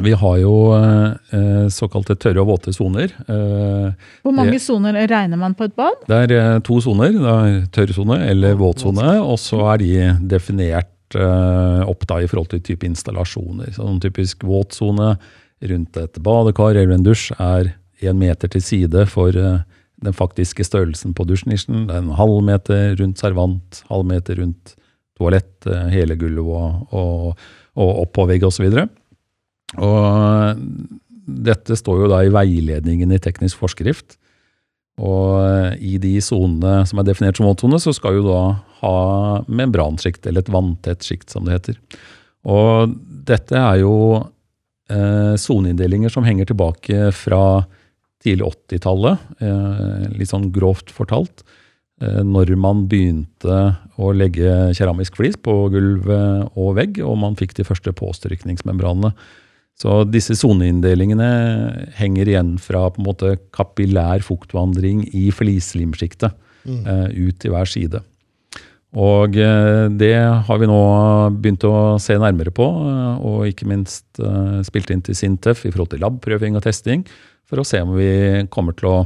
[0.00, 3.12] Vi har jo eh, såkalte tørre og våte soner.
[3.28, 3.90] Eh,
[4.24, 6.06] Hvor mange soner regner man på et bad?
[6.08, 7.12] det er eh, to soner.
[7.12, 7.34] Det
[7.82, 9.20] er eller eller våtsone.
[9.20, 9.92] Og så er de
[10.32, 13.74] definert eh, opp da i forhold til type installasjoner.
[13.76, 15.18] Så en typisk våtsone
[15.62, 19.60] rundt et badekar eller en dusj er én meter til side for eh,
[20.02, 21.86] den faktiske størrelsen på dusjnisjen.
[21.88, 24.74] Det er en halv meter rundt servant, halv meter rundt
[25.18, 27.44] toalett, eh, hele gulvet og, og,
[27.78, 28.46] og opp på vegg
[31.22, 34.18] dette står jo da i veiledningen i teknisk forskrift.
[35.00, 38.42] Og i de sonene som er definert som våtsone, så skal jo da
[38.82, 38.96] ha
[39.48, 41.78] membransjikt, eller et vanntett sjikt, som det heter.
[42.44, 42.92] Og
[43.28, 43.94] dette er jo
[44.90, 45.34] eh,
[46.12, 47.64] som henger tilbake fra
[48.22, 51.44] tidlig 80-tallet, eh, litt sånn grovt fortalt.
[52.02, 53.60] Eh, når man begynte
[54.00, 59.12] å legge keramisk flis på gulv og vegg, og man fikk de første påstrykningsmembranene.
[59.82, 61.28] Så disse soneinndelingene
[61.96, 66.36] henger igjen fra på en måte kapillær fuktvandring i flislimsjiktet
[66.68, 66.84] mm.
[67.16, 68.02] ut til hver side.
[68.92, 70.80] Og eh, det har vi nå
[71.40, 75.72] begynt å se nærmere på, eh, og ikke minst eh, spilt inn til Sintef i
[75.72, 77.06] forhold til labprøving og testing,
[77.52, 78.08] for å se om vi
[78.52, 78.98] kommer til å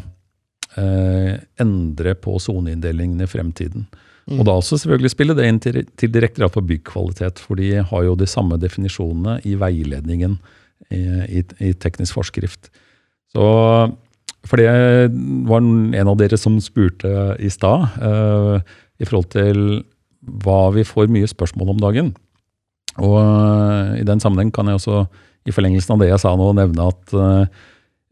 [0.78, 3.88] eh, endre på soneinndelingen i fremtiden.
[4.34, 8.06] Og da også selvfølgelig spille det inn til, til Direktoratet for byggkvalitet, for de har
[8.06, 10.34] jo de samme definisjonene i veiledningen
[10.90, 11.02] i,
[11.38, 12.72] i, i teknisk forskrift.
[13.34, 13.44] Så
[14.46, 14.70] for det
[15.46, 17.10] var en av dere som spurte
[17.42, 18.58] i stad, eh,
[19.02, 19.62] i forhold til
[20.42, 22.12] hva vi får mye spørsmål om dagen.
[23.02, 25.04] Og eh, i den sammenheng kan jeg også,
[25.46, 27.64] i forlengelsen av det jeg sa nå, nevne at eh,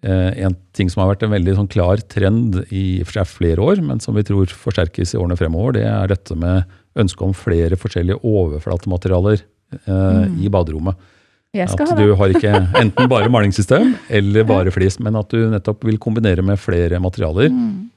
[0.04, 4.16] en ting som har vært en veldig sånn klar trend i flere år, men som
[4.18, 6.68] vi tror forsterkes i årene fremover, det er dette med
[7.00, 11.10] ønsket om flere forskjellige overflatematerialer eh, i baderommet.
[11.54, 16.00] At du har ikke enten bare malingssystem eller bare flis, men at du nettopp vil
[16.02, 17.50] kombinere med flere materialer.
[17.54, 17.90] Mm.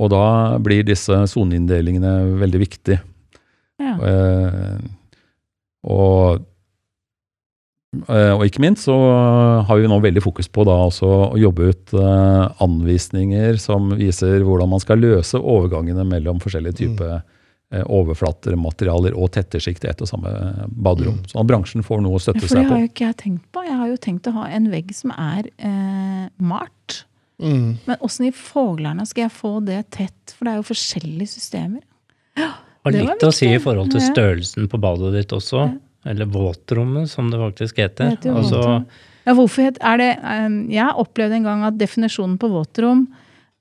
[0.00, 0.24] Og da
[0.64, 3.02] blir disse soneinndelingene veldig viktige.
[3.82, 3.96] Ja.
[4.08, 4.78] Eh,
[5.82, 6.48] og, eh,
[7.92, 8.94] og ikke minst så
[9.68, 14.46] har vi nå veldig fokus på da også å jobbe ut eh, anvisninger som viser
[14.46, 17.84] hvordan man skal løse overgangene mellom forskjellige typer mm.
[17.92, 20.32] overflater, materialer og tettersjikt i ett og samme
[20.72, 21.20] baderom.
[21.28, 22.48] Sånn at bransjen får noe å Ja, seg på.
[22.48, 23.66] det har jo ikke jeg tenkt på.
[23.68, 27.02] Jeg har jo tenkt å ha en vegg som er eh, malt.
[27.42, 27.78] Mm.
[27.84, 30.32] Men åssen i foglerne skal jeg få det tett?
[30.32, 31.84] For det er jo forskjellige systemer.
[32.40, 35.68] Har Det var litt å si i forhold til størrelsen på badet ditt også.
[36.06, 38.16] Eller våtrommet, som det faktisk heter.
[38.22, 38.84] Det altså.
[39.26, 43.04] Ja, hvorfor het, er det eh, Jeg opplevde en gang at definisjonen på våtrom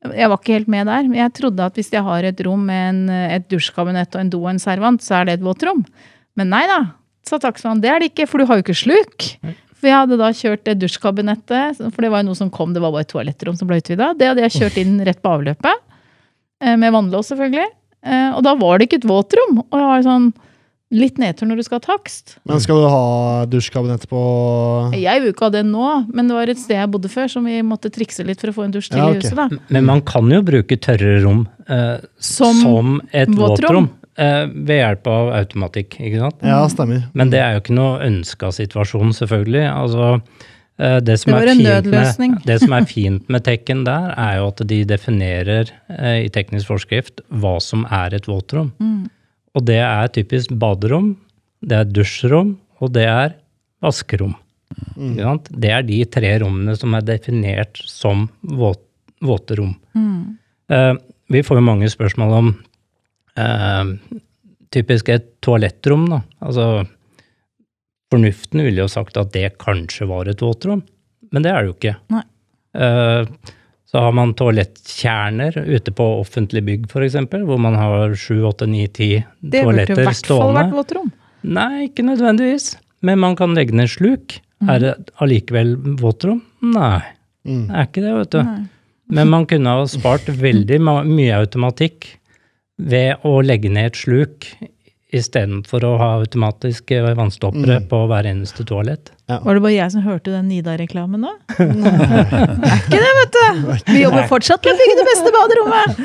[0.10, 1.04] Jeg var ikke helt med der.
[1.06, 4.30] men Jeg trodde at hvis jeg har et rom med en, et dusjkabinett og en
[4.34, 5.84] do og en servant, så er det et våtrom.
[6.36, 6.80] Men nei da,
[7.28, 7.82] sa takstmannen.
[7.84, 9.28] Det er det ikke, for du har jo ikke sluk.
[9.78, 12.82] For jeg hadde da kjørt det dusjkabinettet, for det var jo noe som kom, det
[12.82, 14.12] var bare et toalettrom som ble utvida.
[14.18, 15.86] Det hadde jeg kjørt inn rett på avløpet.
[16.62, 17.68] eh, Med vannlås, selvfølgelig.
[18.04, 19.60] Eh, Og da var det ikke et våtrom.
[19.70, 20.32] Og jeg var sånn
[20.92, 22.34] litt nedtur når du skal ha takst.
[22.46, 24.22] Men skal du ha dusjkabinett på
[25.00, 27.48] Jeg vil ikke ha det nå, men det var et sted jeg bodde før som
[27.48, 29.36] vi måtte trikse litt for å få en dusj til Ja, i huset.
[29.40, 29.48] da.
[29.72, 33.88] Men man kan jo bruke tørre rom eh, Som som, et våtrom.
[34.20, 35.96] eh, ved hjelp av automatikk.
[36.02, 36.44] ikke sant?
[36.44, 37.06] Ja, stemmer.
[37.14, 39.64] Men det er jo ikke noe ønska situasjon, selvfølgelig.
[39.72, 40.10] Altså,
[40.78, 42.36] eh, det, som Det var er en nødløsning.
[42.36, 46.30] Med, det som er fint med tekken der, er jo at de definerer eh, i
[46.30, 48.74] teknisk forskrift hva som er et våtrom.
[48.84, 49.10] Mm.
[49.58, 51.14] Og det er typisk baderom,
[51.62, 53.36] det er dusjrom, og det er
[53.84, 54.34] vaskerom.
[54.96, 55.12] Mm.
[55.12, 55.52] Ikke sant?
[55.64, 58.82] Det er de tre rommene som er definert som våt,
[59.24, 59.74] våterom.
[59.98, 60.38] Mm.
[60.72, 60.94] Eh,
[61.32, 62.52] vi får jo mange spørsmål om
[63.40, 63.94] eh,
[64.74, 66.08] typisk et toalettrom.
[66.14, 66.22] Da.
[66.48, 66.68] Altså,
[68.12, 70.86] fornuften ville jo sagt at det kanskje var et våtrom,
[71.32, 71.98] men det er det jo ikke.
[72.16, 72.26] Nei.
[73.92, 78.86] Så har man toalettkjerner ute på offentlig bygg f.eks., hvor man har sju, åtte, ni,
[78.88, 81.10] ti Det burde i hvert fall vært våtrom.
[81.44, 82.76] Nei, ikke nødvendigvis.
[83.04, 84.38] Men man kan legge ned sluk.
[84.62, 84.70] Mm.
[84.72, 86.44] Er det allikevel våtrom?
[86.62, 87.02] Nei,
[87.42, 87.64] Mm.
[87.68, 88.42] det er ikke det, vet du.
[88.46, 88.60] Nei.
[89.18, 92.06] Men man kunne ha spart veldig mye automatikk
[92.78, 94.46] ved å legge ned et sluk
[95.12, 97.88] istedenfor å ha automatiske vannstoppere Mm.
[97.92, 99.12] på hver eneste toalett.
[99.28, 101.32] Var det bare jeg som hørte den Nida-reklamen nå?
[101.58, 101.66] det
[102.72, 103.92] er ikke det, vet du!
[103.92, 106.00] Vi jobber fortsatt med å bygge det beste baderommet!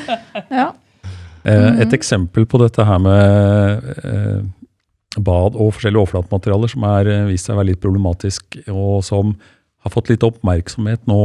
[0.51, 0.67] Ja.
[1.47, 4.41] Eh, Et eksempel på dette her med eh,
[5.23, 9.37] bad og forskjellige overflatematerialer som er eh, vist seg å være litt problematisk, og som
[9.87, 11.21] har fått litt oppmerksomhet nå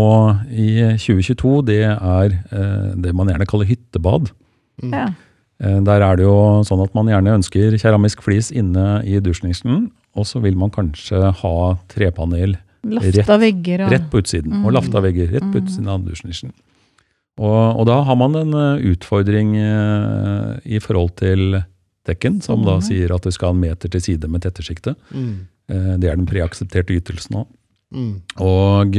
[0.53, 0.67] i
[1.01, 2.35] 2022, det er
[3.01, 4.29] det man gjerne kaller hyttebad.
[4.85, 5.07] ja.
[5.61, 9.91] Eh, Der er det jo sånn at man gjerne ønsker keramisk flis inne i dusjnisjen,
[10.17, 11.55] og så vil man kanskje ha
[11.87, 16.51] trepanel rett, vegger og rett på utsiden, og lafta vegger rett på utsiden av dusjnisjen.
[17.41, 21.61] Og, og da har man en eh, utfordring eh, i forhold til
[22.09, 22.81] dekken, som da Mhm.
[22.87, 24.95] sier at du skal ha en meter til side med tettesjikte.
[25.13, 25.47] Mm.
[25.69, 27.47] Eh, Det er den preaksepterte ytelsen òg.
[27.93, 28.21] Mm.
[28.39, 28.91] Og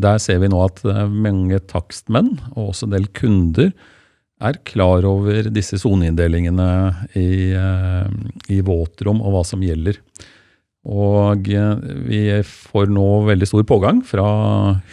[0.00, 3.72] der ser vi nå at mange takstmenn, og også en del kunder,
[4.42, 6.68] er klar over disse soneinndelingene
[7.18, 8.10] i, eh,
[8.52, 9.98] i våtrom og hva som gjelder.
[10.88, 11.74] Og eh,
[12.08, 14.26] vi får nå veldig stor pågang fra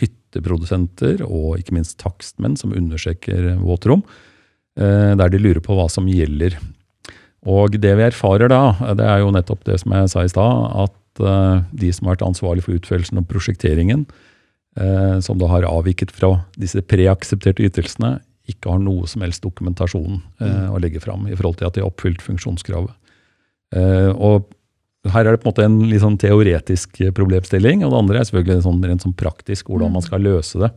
[0.02, 4.06] hytteprodusenter og ikke minst takstmenn som undersøker våtrom,
[4.80, 6.58] eh, der de lurer på hva som gjelder.
[7.50, 8.64] Og det vi erfarer da,
[9.00, 12.28] det er jo nettopp det som jeg sa i stad, at de som har vært
[12.28, 14.04] ansvarlig for utførelsen og prosjekteringen,
[15.24, 18.20] som da har avviket fra disse preaksepterte ytelsene,
[18.52, 21.84] ikke har noe som helst dokumentasjon eh, å legge fram i forhold til at de
[21.84, 22.96] har oppfylt funksjonskravet.
[23.76, 24.50] Eh, og
[25.08, 28.28] her er det på en måte en litt sånn teoretisk problemstilling, og det andre er
[28.28, 30.74] selvfølgelig en sånn, rent sånn praktisk hvordan man skal løse det.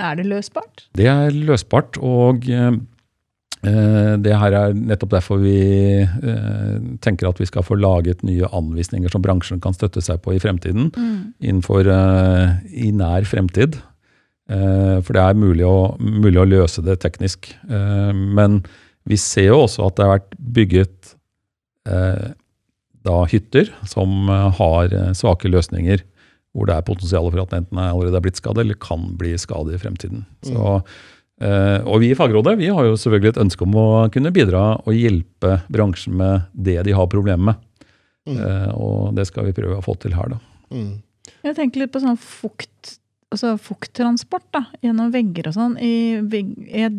[0.00, 0.86] Er det løsbart?
[0.96, 2.70] Det er løsbart, og eh,
[3.66, 5.58] eh, det her er nettopp derfor vi
[6.00, 10.36] eh, tenker at vi skal få laget nye anvisninger som bransjen kan støtte seg på
[10.36, 10.92] i fremtiden,
[11.42, 13.80] innenfor eh, i nær fremtid.
[14.50, 17.52] Eh, for det er mulig å, mulig å løse det teknisk.
[17.70, 18.60] Eh, men
[19.08, 21.12] vi ser jo også at det har vært bygget
[21.90, 22.26] eh,
[23.06, 26.02] da hytter som har svake løsninger,
[26.52, 29.32] hvor det er potensial for at enten er allerede er blitt skadet eller kan bli
[29.40, 30.26] skadet i fremtiden.
[30.44, 30.80] Så,
[31.40, 34.64] eh, og vi i Fagrådet vi har jo selvfølgelig et ønske om å kunne bidra
[34.82, 37.66] og hjelpe bransjen med det de har problemer med.
[38.28, 38.36] Mm.
[38.76, 40.36] og det skal vi prøve å få til her, da.
[40.76, 41.00] Mm.
[41.40, 42.99] Jeg tenker litt på sånn fukt,
[43.30, 45.76] altså fukttransport da, gjennom vegger og sånn,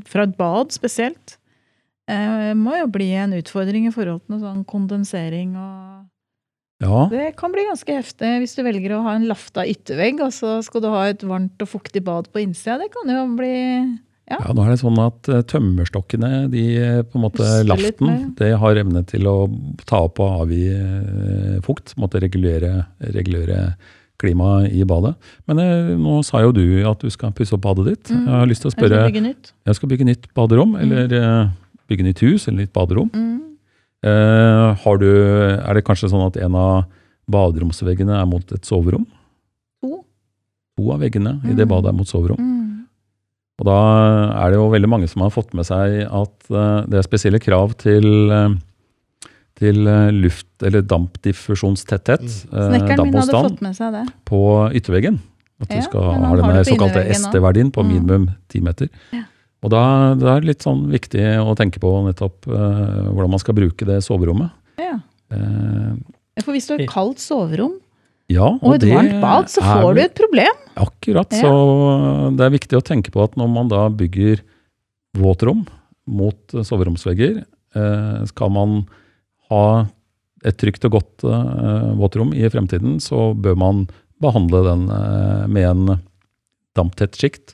[0.07, 1.37] fra et bad spesielt.
[2.11, 6.07] Eh, må jo bli en utfordring i forhold til noe sånn kondensering og
[6.81, 10.33] Ja, Det kan bli ganske heftig hvis du velger å ha en lafta yttervegg, og
[10.33, 12.79] så skal du ha et varmt og fuktig bad på innsida.
[12.81, 13.53] Det kan jo bli
[14.31, 18.53] ja, nå er det sånn at eh, tømmerstokkene, de eh, på en måte laften, det
[18.61, 19.35] har evne til å
[19.85, 21.95] ta opp og avgi eh, fukt.
[21.99, 23.59] Måtte regulere, regulere
[24.21, 25.15] klimaet i badet.
[25.49, 28.11] Men eh, nå sa jo du at du skal pusse opp badet ditt.
[28.13, 28.23] Mm.
[28.29, 29.51] Jeg har lyst til å spørre Jeg skal bygge nytt.
[29.67, 31.49] jeg skal bygge nytt baderom, eller eh,
[31.91, 33.09] bygge nytt hus, eller nytt baderom.
[33.13, 33.37] Mm.
[34.05, 35.09] Eh, har du,
[35.61, 36.85] er det kanskje sånn at en av
[37.31, 39.05] baderomsveggene er mot et soverom?
[39.83, 40.01] To.
[40.79, 41.71] To av veggene i det Mm.
[41.75, 42.39] badet er mot soverom.
[42.39, 42.57] Mm.
[43.61, 43.77] Og da
[44.41, 47.39] er det jo veldig mange som har fått med seg at eh, det er spesielle
[47.39, 48.55] krav til, eh,
[49.61, 52.53] til eh, luft- eller dampdiffusjonstetthet, Mm.
[52.57, 54.05] eh, Snekkeren min hadde fått med seg det.
[54.25, 54.39] på
[54.73, 55.19] ytterveggen.
[55.61, 57.91] At du Ja, skal ha denne såkalte ST-verdien på Mm.
[57.93, 58.89] minimum 10 meter.
[59.13, 59.23] Ja.
[59.63, 63.53] Og da, det er litt sånn viktig å tenke på nettopp eh, hvordan man skal
[63.53, 64.49] bruke det soverommet.
[64.79, 64.97] Ja.
[65.29, 65.93] Eh,
[66.41, 67.77] For hvis du har et kaldt soverom,
[68.31, 70.55] Ja, Og et varmt bad, så er får du et problem.
[70.77, 71.27] Akkurat.
[71.33, 71.41] Ja.
[71.43, 74.39] Så det er viktig å tenke på at når man da bygger
[75.17, 75.67] våtrom
[76.07, 77.43] mot soveromsvegger,
[77.75, 78.87] eh, skal man
[79.51, 79.63] ha
[80.47, 83.83] et trygt og godt uh, våtrom i fremtiden, så bør man
[84.21, 85.99] behandle den uh, med en
[86.77, 87.53] damptett sjikt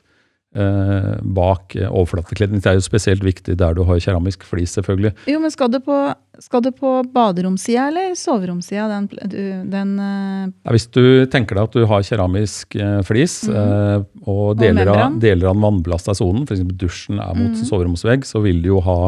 [0.56, 2.62] uh, bak eh, overflatekledning.
[2.64, 5.12] Det er jo spesielt viktig der du har keramisk flis, selvfølgelig.
[5.28, 5.96] Jo, men skal det på,
[6.40, 8.86] skal det på baderomsida eller soveromsida?
[8.94, 13.42] Den, du- den eh, Ja, hvis du tenker deg at du har keramisk eh, flis
[13.48, 13.56] Mhm.
[13.58, 15.20] eh, og deler av, membran.
[15.20, 16.64] deler av den vannbelasta sonen, f.eks.
[16.78, 17.64] dusjen er mot Mhm.
[17.68, 19.00] soveromsvegg, så vil du jo ha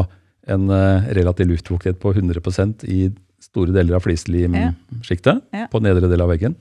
[0.53, 3.09] en eh, relativ luftfuktighet på 100% i
[3.41, 5.67] store deler av flislimsjiktet Ja.
[5.71, 6.55] på nedre del av veggen.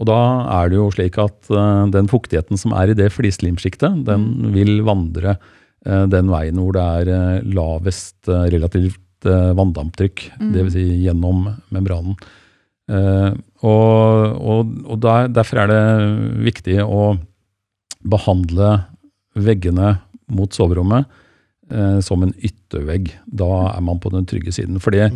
[0.00, 0.16] Og da
[0.62, 4.52] er det jo slik at eh, den fuktigheten som er i det flislimsjiktet, den Mhm.
[4.56, 5.36] vil vandre
[5.86, 10.48] eh, den veien hvor det er lavest relativt vanndamptrykk, mm.
[10.52, 10.72] dvs.
[10.74, 12.16] Si gjennom membranen.
[13.64, 15.84] Og og, og der, derfor er det
[16.44, 17.14] viktig å
[18.04, 18.84] behandle
[19.34, 19.94] veggene
[20.28, 21.08] mot soverommet
[21.70, 23.12] eh, som en yttervegg.
[23.26, 24.80] Da er man på den trygge siden.
[24.82, 25.12] Fordi det,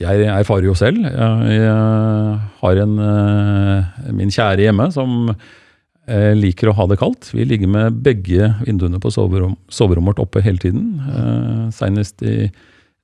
[0.00, 1.04] jeg erfarer jo selv.
[1.04, 7.28] Jeg, jeg har en, eh, min kjære hjemme som eh, liker å ha det kaldt.
[7.36, 10.94] Vi ligger med begge vinduene på soverom, soverommet vårt oppe hele tiden.
[11.04, 12.48] Eh, Senest i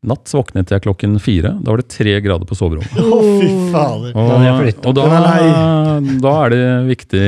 [0.06, 1.52] natt våknet jeg klokken fire.
[1.60, 2.96] Da var det tre grader på soverommet.
[2.96, 4.16] Å, fy fader.
[4.62, 4.88] Flyttet.
[4.88, 5.06] Og da,
[6.22, 6.64] da er det
[6.94, 7.26] viktig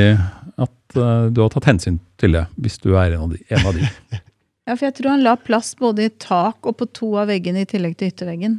[0.65, 0.99] at
[1.35, 3.43] du har tatt hensyn til det, hvis du er en av de.
[3.53, 3.85] En av de.
[4.69, 7.65] Ja, for jeg tror han la plass både i tak og på to av veggene
[7.65, 8.59] i tillegg til ytterveggen.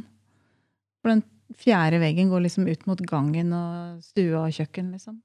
[1.00, 1.22] For den
[1.60, 5.20] fjerde veggen går liksom ut mot gangen og stua og kjøkken, liksom.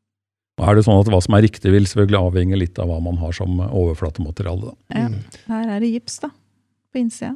[0.62, 3.18] Er det sånn at Hva som er riktig, vil selvfølgelig avhenge litt av hva man
[3.20, 4.70] har som overflatemateriale.
[4.70, 4.76] Da.
[4.94, 5.10] Ja.
[5.10, 5.42] Mm.
[5.50, 6.30] Her er det gips, da.
[6.94, 7.34] På innsida.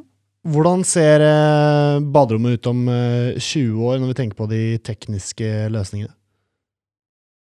[0.48, 5.50] Hvordan ser eh, baderommet ut om eh, 20 år, når vi tenker på de tekniske
[5.74, 6.14] løsningene?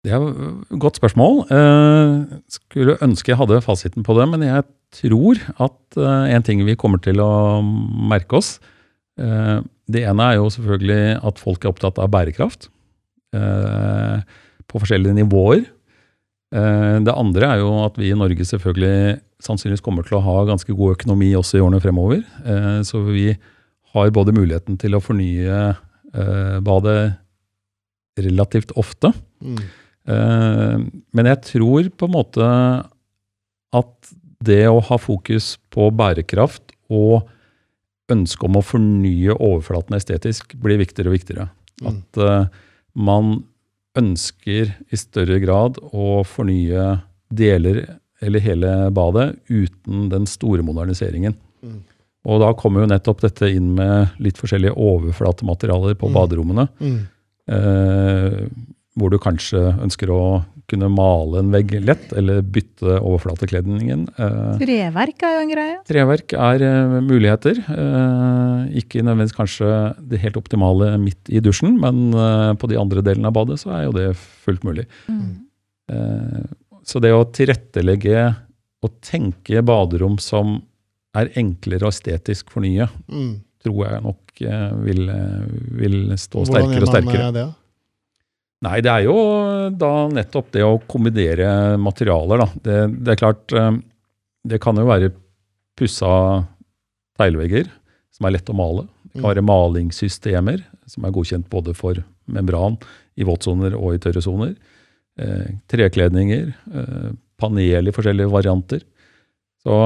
[0.00, 1.42] Det er et godt spørsmål.
[1.52, 4.64] Eh, skulle ønske jeg hadde fasiten på det, men jeg
[4.96, 8.54] tror at eh, en ting vi kommer til å merke oss
[9.20, 12.70] eh, Det ene er jo selvfølgelig at folk er opptatt av bærekraft
[13.30, 15.60] på forskjellige nivåer.
[16.50, 20.74] Det andre er jo at vi i Norge selvfølgelig sannsynligvis kommer til å ha ganske
[20.74, 22.24] god økonomi også i årene fremover.
[22.82, 23.28] Så vi
[23.94, 25.60] har både muligheten til å fornye
[26.66, 26.98] badet
[28.18, 29.12] relativt ofte.
[29.38, 29.62] Mm.
[30.08, 30.78] Eh,
[31.12, 32.46] Men jeg tror på en måte
[33.72, 37.28] at det å ha fokus på bærekraft og
[38.10, 41.48] ønske om å fornye overflaten estetisk blir viktigere og viktigere.
[41.82, 41.90] Mm.
[41.92, 42.46] At eh,
[42.96, 43.44] man
[43.98, 47.84] ønsker i større grad å fornye deler
[48.22, 51.36] eller hele badet uten den store moderniseringen.
[51.62, 51.78] Mm.
[52.28, 56.14] Og da kommer jo nettopp dette inn med litt forskjellige overflatematerialer på Mm.
[56.18, 56.66] baderommene.
[56.80, 56.98] Mm.
[57.48, 58.48] Eh,
[58.98, 60.22] hvor du kanskje ønsker å
[60.70, 64.04] kunne male en vegg lett, eller bytte overflatekledningen.
[64.18, 65.76] Eh, Treverk er jo en greie.
[65.88, 67.58] treverk er eh, muligheter.
[67.58, 69.70] Eh, ikke nødvendigvis kanskje
[70.10, 72.12] det helt optimale midt i dusjen, men
[72.58, 74.86] på de andre delene av badet så er jo det fullt mulig.
[75.10, 75.30] Mm.
[75.90, 76.42] Eh,
[76.86, 78.28] så det å tilrettelegge
[78.82, 80.60] og tenke baderom som
[81.18, 83.40] er enklere og estetisk fornye, Mm.
[83.64, 84.16] tror jeg nok
[84.86, 85.02] vil,
[85.76, 87.26] vil stå Hvordan sterkere og gjør man sterkere.
[87.26, 87.48] eh, det?
[88.66, 89.14] Nei, det er jo
[89.80, 92.48] da nettopp det å kombinere materialer, da.
[92.66, 93.70] Det, det er klart eh,
[94.52, 95.12] Det kan jo være
[95.80, 96.10] pussa
[97.20, 97.70] teglvegger
[98.12, 98.86] som er lett å male.
[99.10, 99.30] Det kan Mm.
[99.30, 101.98] være malingssystemer som er godkjent både for
[102.30, 102.76] membran
[103.18, 104.52] i våtsoner og i tørre soner.
[105.18, 108.84] Eh, trekledninger, eh, panel i forskjellige varianter.
[109.60, 109.76] Så,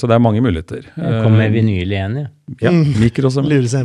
[0.00, 0.86] så det er mange muligheter.
[0.96, 2.28] Jeg kom med Eh, vinyl igjen, ja.
[2.64, 2.94] Ja, Mm.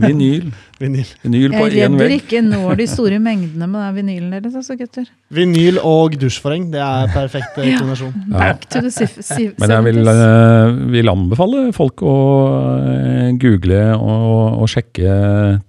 [0.07, 0.45] Vinyl.
[0.79, 1.09] Vinyl.
[1.25, 2.21] Vinyl på Jeg er én redd dere vegg.
[2.23, 5.05] ikke når de store mengdene med den vinylen deres, altså, gutter.
[5.35, 8.15] Vinyl og dusjforheng, det er perfekt eh, kombinasjon.
[8.31, 8.37] Ja.
[8.39, 10.23] Back to the sif sif Men jeg vil, 70s.
[10.23, 12.15] eh, vil anbefale folk å
[13.43, 15.19] google og, og sjekke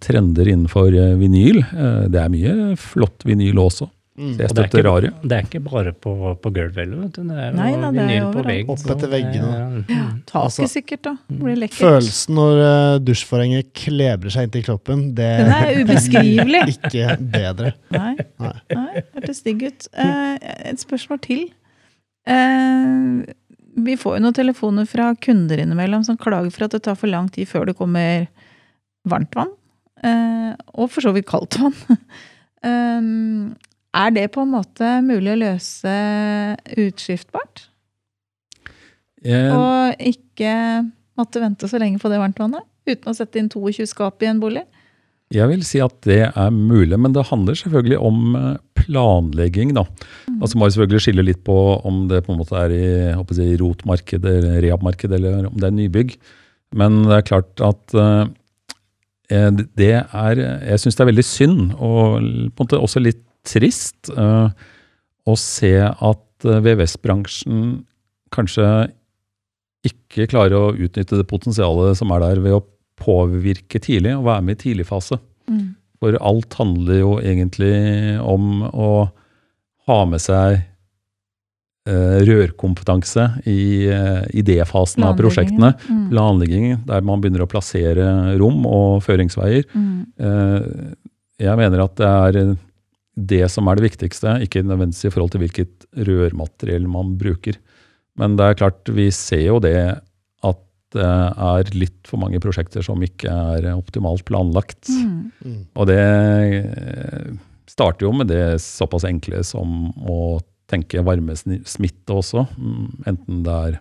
[0.01, 1.64] trender innenfor vinyl.
[2.09, 3.91] Det er mye flott vinyl også.
[4.17, 4.33] Mm.
[4.33, 5.11] Så jeg det er støtter Rari.
[5.23, 6.12] Det er ikke bare på,
[6.43, 6.77] på gulvet.
[7.14, 8.71] Det er jo Nei da, det er vinyl på veggen.
[8.73, 9.83] Opp etter det veggene.
[9.93, 11.14] Ja, taket Altså, sikkert, da.
[11.43, 11.81] Blir lekkert.
[11.83, 16.62] Følelsen når uh, dusjforhenget klebrer seg inntil kroppen, det Den er ubeskrivelig.
[16.77, 17.75] ikke bedre.
[17.93, 18.55] Nei, Nei.
[18.73, 19.91] nei hørtes digg ut.
[19.93, 20.37] Uh,
[20.73, 21.45] et spørsmål til.
[22.27, 23.27] Uh,
[23.77, 27.12] vi får jo noen telefoner fra kunder innimellom som klager for at det tar for
[27.12, 28.25] lang tid før det kommer
[29.07, 29.53] varmt vann.
[30.05, 31.77] Eh, og for så vidt kaldt vann.
[33.97, 35.97] Eh, er det på en måte mulig å løse
[36.77, 37.67] utskiftbart?
[39.25, 40.53] Eh, Og ikke
[41.17, 42.65] måtte vente så lenge på det varmtvannet?
[42.87, 44.65] Uten å sette inn 22 skap i en bolig?
[45.35, 49.83] Jeg vil si at det er mulig, men det handler selvfølgelig om eh, planlegging, da.
[50.39, 52.87] Altså må jeg selvfølgelig skille litt på om det på en måte er i
[53.35, 56.15] si, rotmarked eller rehab-marked, eller om det er nybygg.
[56.79, 58.27] Men det er klart at eh,
[59.75, 64.11] det er Jeg syns det er veldig synd, og på en måte også litt trist,
[64.17, 64.51] uh,
[65.27, 67.63] å se at eh, VVS-bransjen
[68.35, 68.67] kanskje
[69.87, 72.65] ikke klarer å utnytte det potensialet som er der, ved å
[73.01, 75.19] påvirke tidlig og være med i tidligfase.
[75.51, 75.67] Mm.
[76.03, 77.75] For alt handler jo egentlig
[78.23, 78.91] om å
[79.87, 80.59] ha med seg
[81.87, 85.75] eh, rørkompetanse i eh, idéfasen av prosjektene.
[85.87, 86.05] Mm.
[86.11, 89.69] Planlegging, der man begynner å plassere rom og føringsveier.
[89.75, 89.99] Mm.
[90.19, 90.97] Eh,
[91.47, 92.57] jeg mener at det er
[93.17, 97.57] det som er det viktigste, ikke nødvendigvis i forhold til hvilket rørmateriell man bruker.
[98.21, 99.79] Men det er klart, vi ser jo det
[100.45, 100.61] at
[100.97, 104.89] det er litt for mange prosjekter som ikke er optimalt planlagt.
[104.89, 105.64] Mm.
[105.77, 107.33] Og det eh,
[107.69, 110.39] starter jo med det såpass enkle som å
[110.71, 112.47] tenke varmesmitte også.
[112.57, 113.81] mm, Enten det er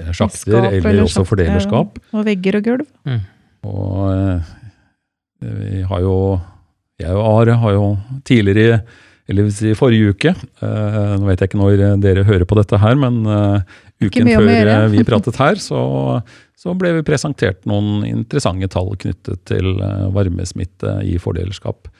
[0.00, 2.02] eh, sjakter eller også sjakt, fordelerskap.
[2.12, 2.86] Og vegger og gulv.
[3.66, 4.52] Og eh,
[5.46, 6.16] vi har jo
[7.02, 7.88] Jeg og Are har jo
[8.24, 8.80] tidligere,
[9.28, 12.78] eller vil si forrige uke eh, Nå vet jeg ikke når dere hører på dette
[12.80, 13.76] her, men eh,
[14.06, 15.80] uken før eh, vi pratet her, så,
[16.56, 19.76] så ble vi presentert noen interessante tall knyttet til
[20.14, 21.90] varmesmitte i fordelerskap.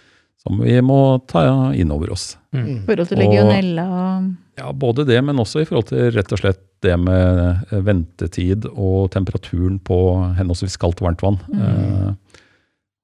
[0.47, 1.43] Som vi må ta
[1.75, 2.37] inn over oss.
[2.55, 6.41] I forhold til legionella og Ja, både det, men også i forhold til rett og
[6.41, 9.99] slett det med ventetid og temperaturen på
[10.39, 11.37] henholdsvis kaldt og varmt vann.
[11.53, 12.39] Eh,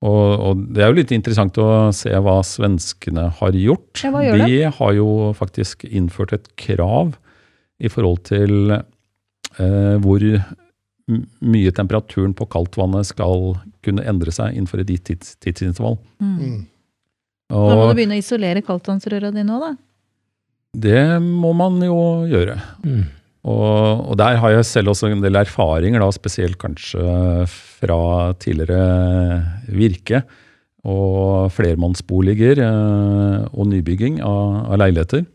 [0.03, 4.03] og, og det er jo litt interessant å se hva svenskene har gjort.
[4.03, 7.15] Ja, hva gjør de har jo faktisk innført et krav
[7.83, 10.27] i forhold til eh, hvor
[11.53, 15.99] mye temperaturen på kaldtvannet skal kunne endre seg innenfor et gitt tids, tidsintervall.
[16.23, 16.61] mm.
[17.53, 19.73] Da må du begynne å isolere kaldtvannsrøra dine òg, da.
[20.87, 21.99] det må man jo
[22.31, 22.55] gjøre.
[22.81, 23.03] Mm.
[23.43, 27.03] Og, og der har jeg selv også en del erfaringer, da, spesielt kanskje
[27.51, 27.99] fra
[28.39, 30.23] tidligere virke.
[30.83, 35.27] Og flermannsboliger eh, og nybygging av, av leiligheter.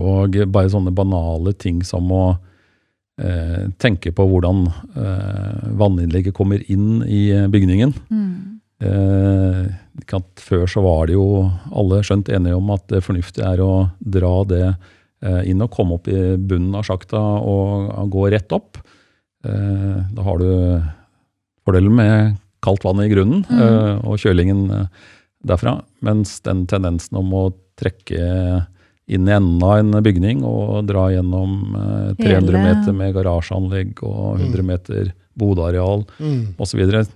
[0.00, 2.24] Og bare sånne banale ting som å
[3.20, 7.96] eh, tenke på hvordan eh, vanninnlegget kommer inn i bygningen.
[8.12, 8.52] Mm.
[8.82, 13.72] Eh, før så var det jo alle skjønt enige om at det fornuftige er å
[14.00, 14.64] dra det
[15.46, 18.78] inn og komme opp i bunnen av sjakta og, gå rett opp.
[19.44, 20.82] Eh, da har du
[21.66, 23.60] fordelen med kaldt vann i grunnen Mhm.
[23.62, 24.86] eh, og kjølingen eh,
[25.46, 25.82] derfra.
[26.02, 28.66] Mens den tendensen om å trekke
[29.08, 34.02] inn i enden av en bygning og dra gjennom eh, 300 Hele- meter med garasjeanlegg
[34.02, 36.54] og 100 meter bodeareal Mm.
[36.58, 37.08] og Så.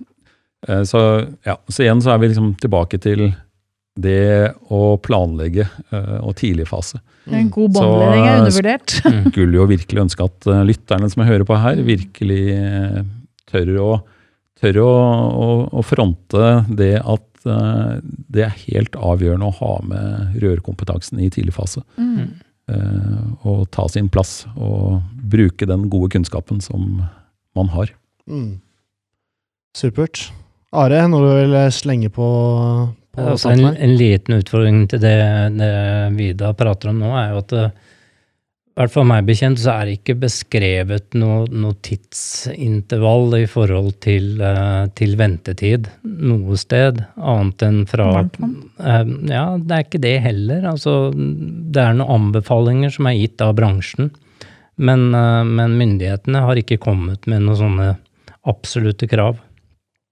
[0.67, 3.33] Eh, så, ja, så igjen så er vi liksom tilbake til
[3.97, 6.99] det å planlegge eh, og tidligfase.
[7.27, 8.97] En god Så, båndledning er eh, undervurdert.
[9.31, 12.43] Skulle jo virkelig ønske at eh, lytterne som jeg hører på her, virkelig
[13.49, 13.89] tør å,
[14.59, 15.47] tør å, å,
[15.81, 21.83] å fronte det at det er helt avgjørende å ha med rørkompetansen i tidlig fase.
[21.95, 22.33] Mm.
[22.73, 24.99] eh, og ta sin plass og
[25.31, 27.05] bruke den gode kunnskapen som
[27.55, 27.93] man har.
[28.27, 28.57] Mm.
[29.77, 30.27] Supert.
[30.75, 32.27] Are, noe du vil slenge på
[33.17, 35.17] Altså en, en liten utfordring til det,
[35.57, 35.73] det
[36.17, 37.67] Vida prater om nå, er jo at det,
[38.77, 43.95] i hvert fall meg bekjent, så er det ikke beskrevet noe, noe tidsintervall i forhold
[44.05, 48.11] til, eh, til ventetid noe sted, annet enn fra
[48.77, 50.67] Eh, Ja, det er ikke det heller.
[50.69, 54.11] Altså, det er noen anbefalinger som er gitt av bransjen,
[54.77, 57.89] men, eh, men myndighetene har ikke kommet med noen sånne
[58.45, 59.41] absolutte krav.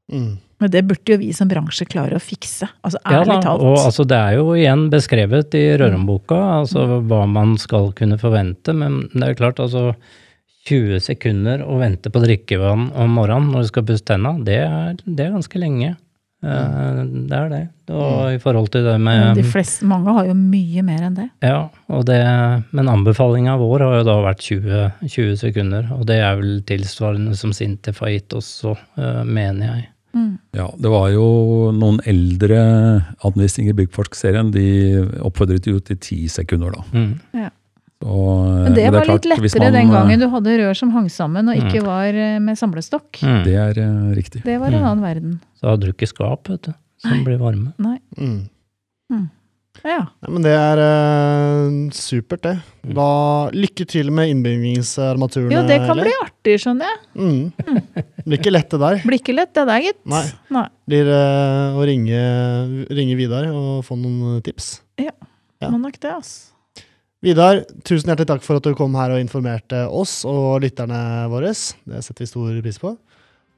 [0.09, 0.39] Mm.
[0.63, 2.67] Men det burde jo vi som bransje klare å fikse.
[2.85, 3.63] Altså ærlig ja, talt.
[3.65, 8.75] og altså, det er jo igjen beskrevet i Rørenboka altså hva man skal kunne forvente,
[8.75, 9.91] men det er klart, altså
[10.65, 14.63] 20 sekunder å vente på drikkevann om morgenen når du skal pusse tenna, det
[15.05, 15.95] det er ganske lenge.
[16.45, 17.25] Mm.
[17.29, 17.61] Det er det.
[17.95, 21.27] Og i forhold til det med De fleste, mange har jo mye mer enn det.
[21.45, 22.19] Ja, og det,
[22.75, 27.33] men anbefalinga vår har jo da vært 20, 20 sekunder, og det er vel tilsvarende
[27.39, 29.87] som Sintef har gitt også, eh, mener jeg.
[30.15, 30.31] Mm.
[30.55, 31.25] Ja, det var jo
[31.75, 32.59] noen eldre
[33.27, 34.51] anvisninger i Byggforsk-serien.
[34.55, 34.65] De
[35.27, 36.85] oppfordret jo til ti sekunder, da.
[36.95, 37.51] Mm.
[38.05, 40.75] Og, Men det det var klart, litt lettere man, den eh, gangen du hadde rør
[40.77, 43.21] som hang sammen og ikke var eh, med samlestokk.
[43.23, 43.39] Mm.
[43.47, 44.43] Det er uh, riktig.
[44.45, 44.89] Det var en Mm.
[44.91, 45.39] annen verden.
[45.59, 47.73] Så hadde du ikke skap, vet du, som ble varme.
[47.81, 47.97] Nei.
[48.19, 49.29] Mm.
[49.83, 49.89] Mm.
[49.89, 49.99] Ja.
[50.23, 52.55] Nei, men det er uh, supert, det.
[52.95, 53.09] Da
[53.53, 55.53] Lykke til med innbyggingsarmaturene.
[55.53, 56.07] Jo, det kan eller?
[56.07, 56.99] bli artig, skjønner jeg.
[57.19, 57.85] Mm.
[58.25, 58.99] Blir ikke lett, det der.
[59.05, 60.01] Blir ikke lett, det der, gitt.
[60.09, 60.23] Nei.
[60.55, 60.65] Nei.
[60.89, 62.25] Blir uh, å ringe,
[62.97, 64.75] ringe Vidar og få noen tips.
[65.01, 65.13] Ja.
[65.69, 66.51] Må nok det, altså.
[67.25, 71.53] Vidar, tusen hjertelig takk for at du kom her og informerte oss og lytterne våre.
[71.53, 72.93] Det setter vi stor pris på.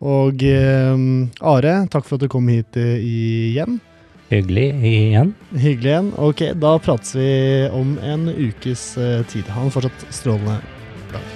[0.07, 3.79] Og uh, Are, takk for at du kom hit igjen.
[4.27, 5.29] Hyggelig igjen.
[5.55, 6.07] Hyggelig igjen.
[6.19, 7.27] Ok, da prates vi
[7.71, 9.47] om en ukes eh, tid.
[9.55, 10.57] Ha en fortsatt strålende
[11.13, 11.27] dag.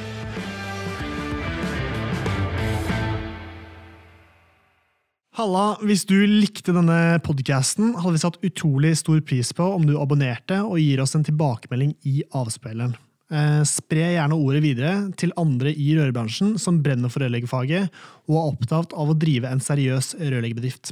[5.39, 9.95] Halla, hvis du likte denne podcasten, hadde vi satt utrolig stor pris på om du
[9.95, 12.97] abonnerte og gir oss en tilbakemelding i avspilleren.
[13.31, 17.87] Eh, spre gjerne ordet videre til andre i rørbransjen som brenner for rørleggerfaget
[18.27, 20.91] og er opptatt av å drive en seriøs rørleggerbedrift.